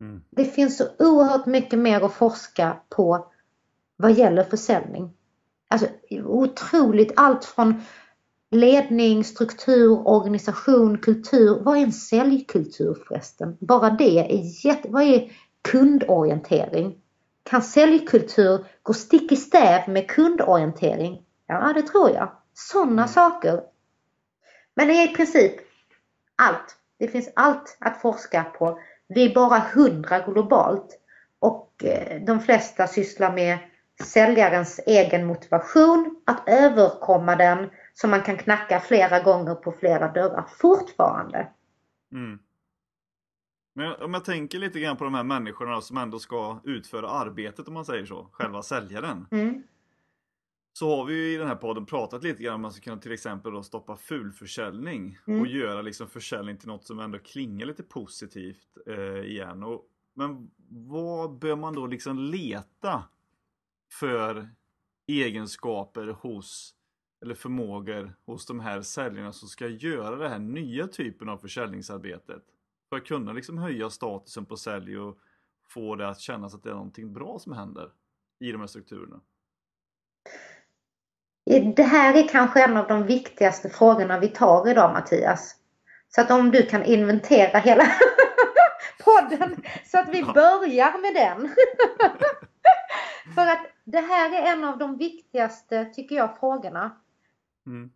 [0.00, 0.22] Mm.
[0.30, 3.32] Det finns så oerhört mycket mer att forska på
[3.96, 5.10] vad gäller försäljning.
[5.68, 7.82] Alltså otroligt allt från
[8.52, 11.60] ledning, struktur, organisation, kultur.
[11.62, 13.56] Vad är en säljkultur förresten?
[13.60, 14.88] Bara det är jätte...
[14.88, 15.32] Vad är
[15.62, 16.98] kundorientering?
[17.42, 21.22] Kan säljkultur gå stick i stäv med kundorientering?
[21.46, 22.32] Ja, det tror jag.
[22.54, 23.08] Sådana mm.
[23.08, 23.60] saker.
[24.74, 25.52] Men det är i princip
[26.36, 26.76] allt.
[26.98, 28.78] Det finns allt att forska på.
[29.08, 30.98] Vi är bara hundra globalt
[31.38, 33.58] och eh, de flesta sysslar med
[34.04, 40.46] säljarens egen motivation, att överkomma den så man kan knacka flera gånger på flera dörrar
[40.58, 41.48] fortfarande.
[42.12, 42.38] Mm.
[43.74, 47.68] Men om jag tänker lite grann på de här människorna som ändå ska utföra arbetet
[47.68, 49.26] om man säger så, själva säljaren.
[49.30, 49.62] Mm.
[50.72, 53.00] Så har vi ju i den här podden pratat lite grann om man ska kunna
[53.00, 55.40] till exempel då stoppa fulförsäljning mm.
[55.40, 59.62] och göra liksom försäljning till något som ändå klingar lite positivt eh, igen.
[59.62, 59.82] Och,
[60.14, 63.04] men vad bör man då liksom leta
[64.00, 64.48] för
[65.06, 66.74] egenskaper hos
[67.22, 72.42] eller förmågor hos de här säljarna som ska göra den här nya typen av försäljningsarbetet.
[72.88, 75.18] För att kunna liksom höja statusen på sälj och
[75.68, 77.90] få det att kännas att det är någonting bra som händer
[78.40, 79.20] i de här strukturerna.
[81.76, 85.56] Det här är kanske en av de viktigaste frågorna vi tar idag Mattias.
[86.08, 87.84] Så att om du kan inventera hela
[89.04, 91.54] podden så att vi börjar med den.
[93.34, 97.01] För att det här är en av de viktigaste, tycker jag, frågorna.
[97.66, 97.90] Mm.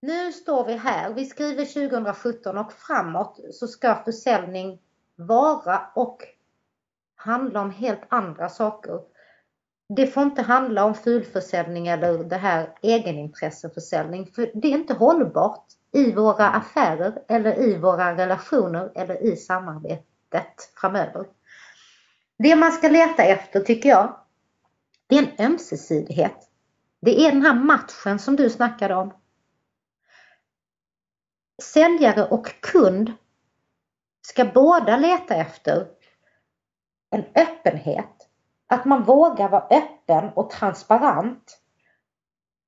[0.00, 4.78] Nu står vi här, vi skriver 2017 och framåt så ska försäljning
[5.16, 6.22] vara och
[7.16, 9.00] handla om helt andra saker.
[9.88, 15.64] Det får inte handla om fulförsäljning eller det här egenintresseförsäljning för det är inte hållbart
[15.92, 21.26] i våra affärer eller i våra relationer eller i samarbetet framöver.
[22.38, 24.16] Det man ska leta efter tycker jag,
[25.06, 26.47] det är en ömsesidighet.
[27.00, 29.12] Det är den här matchen som du snackade om.
[31.62, 33.12] Säljare och kund
[34.22, 35.86] ska båda leta efter
[37.10, 38.28] en öppenhet.
[38.66, 41.58] Att man vågar vara öppen och transparent.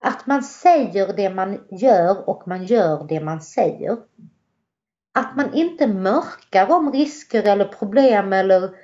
[0.04, 3.98] Att man säger det man gör och man gör det man säger.
[5.12, 8.74] Att man inte mörkar om risker eller problem eller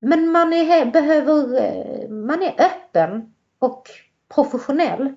[0.00, 3.88] men man är, behöver, eh, man är öppen och
[4.34, 5.14] professionell.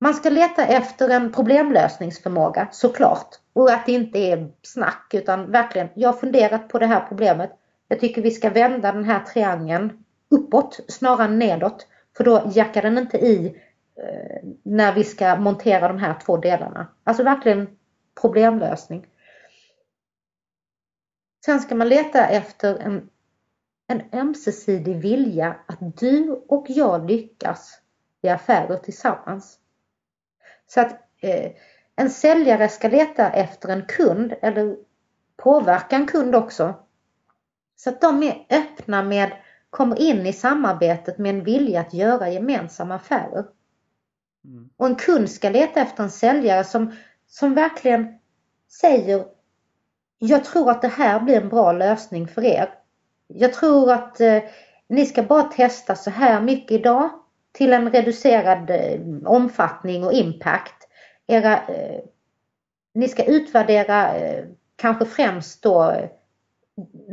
[0.00, 3.28] Man ska leta efter en problemlösningsförmåga såklart.
[3.52, 7.50] Och att det inte är snack utan verkligen, jag har funderat på det här problemet.
[7.88, 11.86] Jag tycker vi ska vända den här triangeln uppåt snarare än nedåt.
[12.16, 13.46] För då jackar den inte i
[13.96, 16.86] eh, när vi ska montera de här två delarna.
[17.04, 17.76] Alltså verkligen
[18.20, 19.06] problemlösning.
[21.44, 23.08] Sen ska man leta efter en,
[23.92, 27.80] en ömsesidig vilja att du och jag lyckas
[28.22, 29.58] i affärer tillsammans.
[30.66, 31.52] Så att eh,
[31.96, 34.76] en säljare ska leta efter en kund eller
[35.36, 36.74] påverka en kund också.
[37.76, 39.32] Så att de är öppna med,
[39.70, 43.44] kommer in i samarbetet med en vilja att göra gemensamma affärer.
[44.44, 44.70] Mm.
[44.76, 46.92] Och en kund ska leta efter en säljare som,
[47.26, 48.18] som verkligen
[48.68, 49.26] säger
[50.18, 52.81] Jag tror att det här blir en bra lösning för er.
[53.34, 54.42] Jag tror att eh,
[54.88, 57.10] ni ska bara testa så här mycket idag
[57.52, 60.88] till en reducerad eh, omfattning och impact.
[61.26, 62.00] Era, eh,
[62.94, 64.44] ni ska utvärdera eh,
[64.76, 66.10] kanske främst då eh,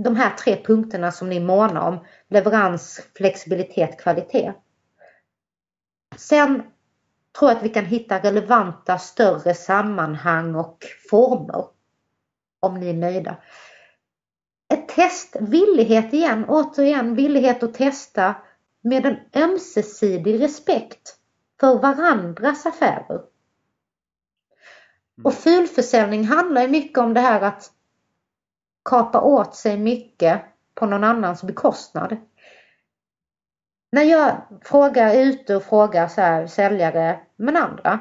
[0.04, 2.06] de här tre punkterna som ni månar om.
[2.28, 4.54] Leverans, flexibilitet, kvalitet.
[6.18, 6.64] Sen
[7.40, 10.78] tror jag att vi kan hitta relevanta större sammanhang och
[11.10, 11.66] former.
[12.60, 13.38] Om ni är nöjda.
[15.00, 18.36] Test, villighet igen, återigen villighet att testa
[18.82, 21.16] med en ömsesidig respekt
[21.60, 23.16] för varandras affärer.
[23.16, 23.26] Mm.
[25.24, 27.72] Och fulförsäljning handlar ju mycket om det här att
[28.86, 30.42] kapa åt sig mycket
[30.76, 32.18] på någon annans bekostnad.
[33.92, 38.00] När jag frågar ute och frågar så här, säljare men andra.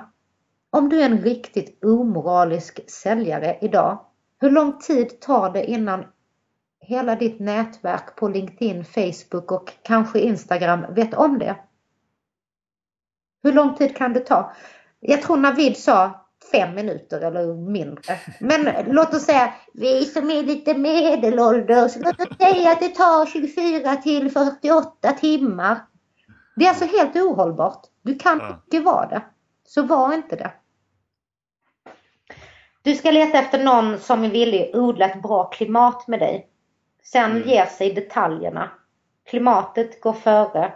[0.71, 4.05] Om du är en riktigt omoralisk säljare idag,
[4.41, 6.05] hur lång tid tar det innan
[6.89, 11.57] hela ditt nätverk på LinkedIn, Facebook och kanske Instagram vet om det?
[13.43, 14.53] Hur lång tid kan det ta?
[15.01, 18.19] Jag tror Navid sa fem minuter eller mindre.
[18.41, 23.27] Men låt oss säga, vi som är lite medelålders, låt oss säga att det tar
[23.27, 25.79] 24 till 48 timmar.
[26.57, 27.87] Det är alltså helt ohållbart.
[28.03, 28.49] Du kan ja.
[28.49, 29.23] inte vara det.
[29.67, 30.53] Så var inte det.
[32.83, 36.49] Du ska leta efter någon som är villig att odla ett bra klimat med dig.
[37.13, 37.49] Sen mm.
[37.49, 38.71] ger sig detaljerna.
[39.25, 40.73] Klimatet går före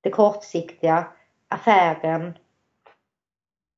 [0.00, 1.06] det kortsiktiga,
[1.48, 2.38] affären,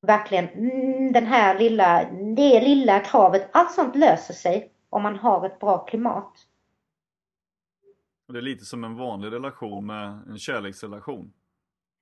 [0.01, 2.03] verkligen mm, den här lilla,
[2.35, 3.49] det lilla kravet.
[3.51, 6.33] Allt sånt löser sig om man har ett bra klimat.
[8.27, 11.33] Det är lite som en vanlig relation med en kärleksrelation.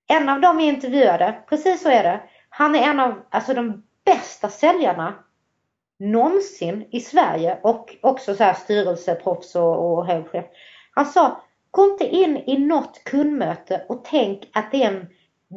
[0.08, 2.30] En av dem jag intervjuade, precis så är det.
[2.50, 5.24] Han är en av alltså, de bästa säljarna
[6.02, 10.46] någonsin i Sverige och också så här styrelseproffs och, och högchef.
[10.92, 11.42] Han sa,
[11.72, 15.08] gå inte in i något kundmöte och tänk att det är en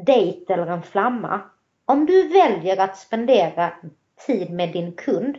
[0.04, 1.40] dejt eller en flamma.
[1.84, 3.72] Om du väljer att spendera
[4.26, 5.38] tid med din kund,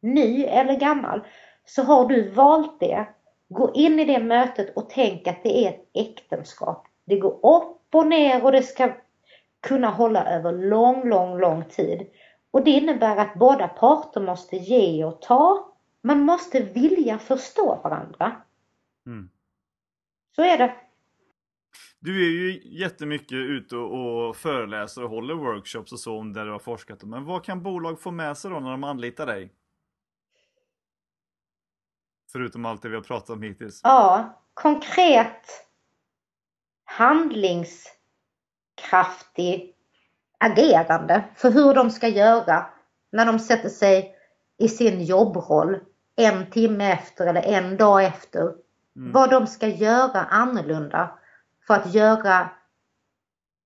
[0.00, 1.20] ny eller gammal,
[1.64, 3.06] så har du valt det.
[3.48, 6.86] Gå in i det mötet och tänk att det är ett äktenskap.
[7.04, 8.92] Det går upp och ner och det ska
[9.60, 12.06] kunna hålla över lång, lång, lång tid.
[12.50, 15.74] Och det innebär att båda parter måste ge och ta.
[16.02, 18.42] Man måste vilja förstå varandra.
[19.06, 19.30] Mm.
[20.36, 20.76] Så är det.
[22.00, 26.52] Du är ju jättemycket ute och föreläser och håller workshops och så om där du
[26.52, 27.04] har forskat.
[27.04, 29.52] Men vad kan bolag få med sig då när de anlitar dig?
[32.32, 33.80] Förutom allt det vi har pratat om hittills.
[33.84, 35.66] Ja, konkret
[36.84, 39.74] handlingskraftig
[40.40, 42.66] agerande för hur de ska göra
[43.12, 44.14] när de sätter sig
[44.58, 45.78] i sin jobbroll
[46.16, 48.40] en timme efter eller en dag efter.
[48.42, 49.12] Mm.
[49.12, 51.18] Vad de ska göra annorlunda
[51.66, 52.50] för att göra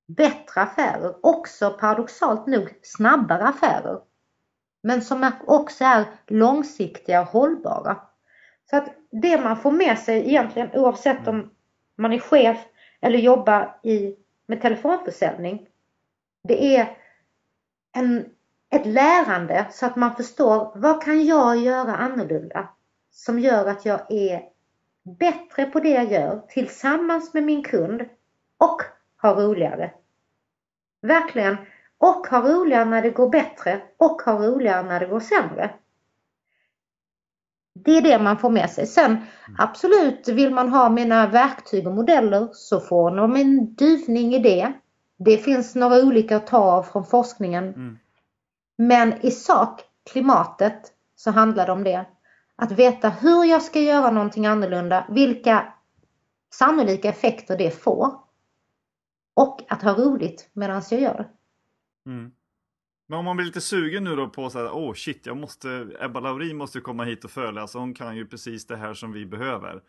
[0.06, 1.14] bättre affärer.
[1.22, 4.00] Också paradoxalt nog snabbare affärer.
[4.82, 7.96] Men som också är långsiktiga och hållbara.
[8.70, 11.50] Så att det man får med sig egentligen oavsett om
[11.96, 12.58] man är chef
[13.00, 14.16] eller jobbar i,
[14.46, 15.68] med telefonförsäljning.
[16.49, 16.99] Det är
[17.97, 18.26] en,
[18.70, 22.68] ett lärande så att man förstår vad kan jag göra annorlunda
[23.11, 24.42] som gör att jag är
[25.18, 28.03] bättre på det jag gör tillsammans med min kund
[28.59, 28.82] och
[29.16, 29.90] har roligare.
[31.03, 31.57] Verkligen.
[31.99, 35.74] Och har roligare när det går bättre och har roligare när det går sämre.
[37.74, 38.86] Det är det man får med sig.
[38.86, 39.22] Sen mm.
[39.59, 44.72] absolut, vill man ha mina verktyg och modeller så får de en duvning i det.
[45.24, 47.64] Det finns några olika att ta av från forskningen.
[47.64, 47.98] Mm.
[48.78, 49.80] Men i sak,
[50.12, 52.06] klimatet, så handlar det om det.
[52.56, 55.72] Att veta hur jag ska göra någonting annorlunda, vilka
[56.54, 58.18] sannolika effekter det får.
[59.34, 61.28] Och att ha roligt medan jag gör det.
[62.10, 62.32] Mm.
[63.06, 65.36] Men om man blir lite sugen nu då på så här, åh oh shit, jag
[65.36, 69.12] måste, Ebba Laurin måste komma hit och föreläsa, hon kan ju precis det här som
[69.12, 69.82] vi behöver.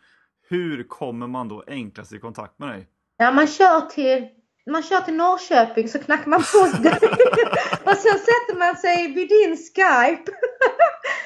[0.48, 2.88] Hur kommer man då enklast i kontakt med dig?
[3.16, 4.28] Ja, man kör till,
[4.70, 6.58] man kör till Norrköping så knackar man på
[7.90, 10.32] och sen sätter man sig vid din Skype.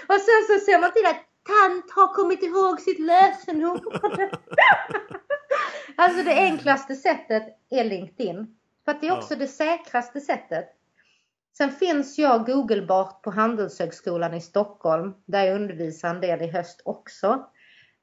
[0.07, 3.80] och sen så ser man till att tant har kommit ihåg sitt lösenord.
[5.97, 8.57] alltså det enklaste sättet är LinkedIn.
[8.84, 9.38] För att det är också ja.
[9.38, 10.68] det säkraste sättet.
[11.57, 16.80] Sen finns jag googlebart på Handelshögskolan i Stockholm där jag undervisar en del i höst
[16.84, 17.47] också.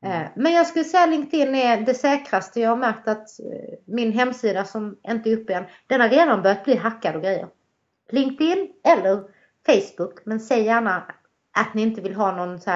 [0.04, 0.22] Mm.
[0.22, 2.60] Eh, men jag skulle säga LinkedIn är det säkraste.
[2.60, 6.42] Jag har märkt att eh, min hemsida som inte är uppe än, den har redan
[6.42, 7.48] börjat bli hackad och grejer.
[8.12, 9.24] LinkedIn eller
[9.66, 11.04] Facebook, men säg gärna
[11.58, 12.72] att ni inte vill ha någon så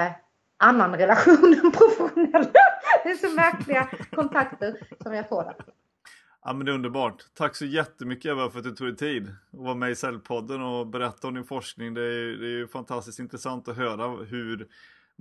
[0.58, 2.48] annan relation än professionell.
[3.04, 5.56] Det är så märkliga kontakter som jag får där.
[6.44, 7.24] Ja men det är underbart.
[7.34, 10.62] Tack så jättemycket Eva för att du tog dig tid att vara med i Cellpodden
[10.62, 11.94] och berätta om din forskning.
[11.94, 14.68] Det är, det är fantastiskt intressant att höra hur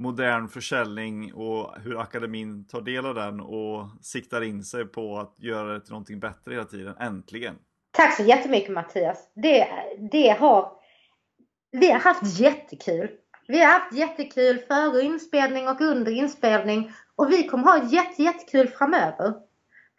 [0.00, 5.34] modern försäljning och hur akademin tar del av den och siktar in sig på att
[5.38, 6.96] göra det till någonting bättre hela tiden.
[7.00, 7.58] Äntligen!
[7.90, 9.30] Tack så jättemycket Mattias!
[9.34, 9.68] Det,
[10.12, 10.72] det har...
[11.72, 13.10] Vi har haft jättekul!
[13.48, 18.68] Vi har haft jättekul före inspelning och under inspelning och vi kommer ha jätte, jättekul
[18.68, 19.34] framöver.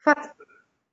[0.03, 0.35] För att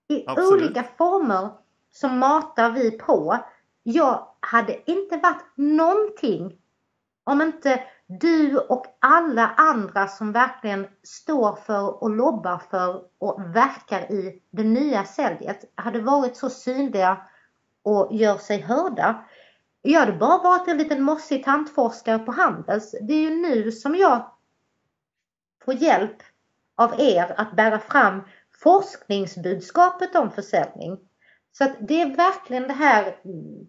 [0.09, 0.63] i Absolut.
[0.63, 1.51] olika former
[1.91, 3.39] så matar vi på.
[3.83, 6.59] Jag hade inte varit någonting
[7.25, 14.13] om inte du och alla andra som verkligen står för och lobbar för och verkar
[14.13, 17.19] i det nya säljet hade varit så synliga
[17.83, 19.25] och gör sig hörda.
[19.83, 22.95] Jag hade bara varit en liten mossig tantforskare på Handels.
[23.01, 24.31] Det är ju nu som jag
[25.65, 26.17] får hjälp
[26.77, 28.23] av er att bära fram
[28.63, 30.99] forskningsbudskapet om försäljning.
[31.53, 33.17] Så att det är verkligen det här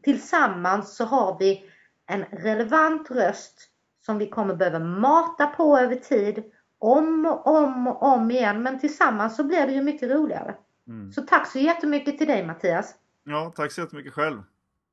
[0.03, 1.71] tillsammans så har vi
[2.05, 3.68] en relevant röst
[4.09, 6.43] som vi kommer behöva mata på över tid
[6.79, 8.63] om och om och om igen.
[8.63, 10.55] Men tillsammans så blir det ju mycket roligare.
[10.87, 11.11] Mm.
[11.11, 12.95] Så tack så jättemycket till dig Mattias.
[13.23, 14.43] Ja, tack så jättemycket själv.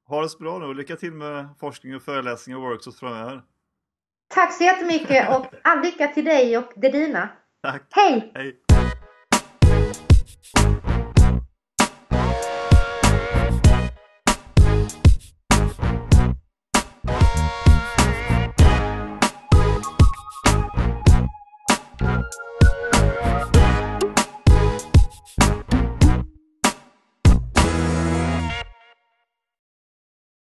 [0.09, 3.43] Ha det så bra nu och lycka till med forskning och föreläsningar och workshops framöver.
[4.29, 7.29] Tack så jättemycket och all lycka till dig och det dina.
[7.63, 7.83] Tack.
[7.91, 8.33] Hej!
[8.35, 8.57] Hej.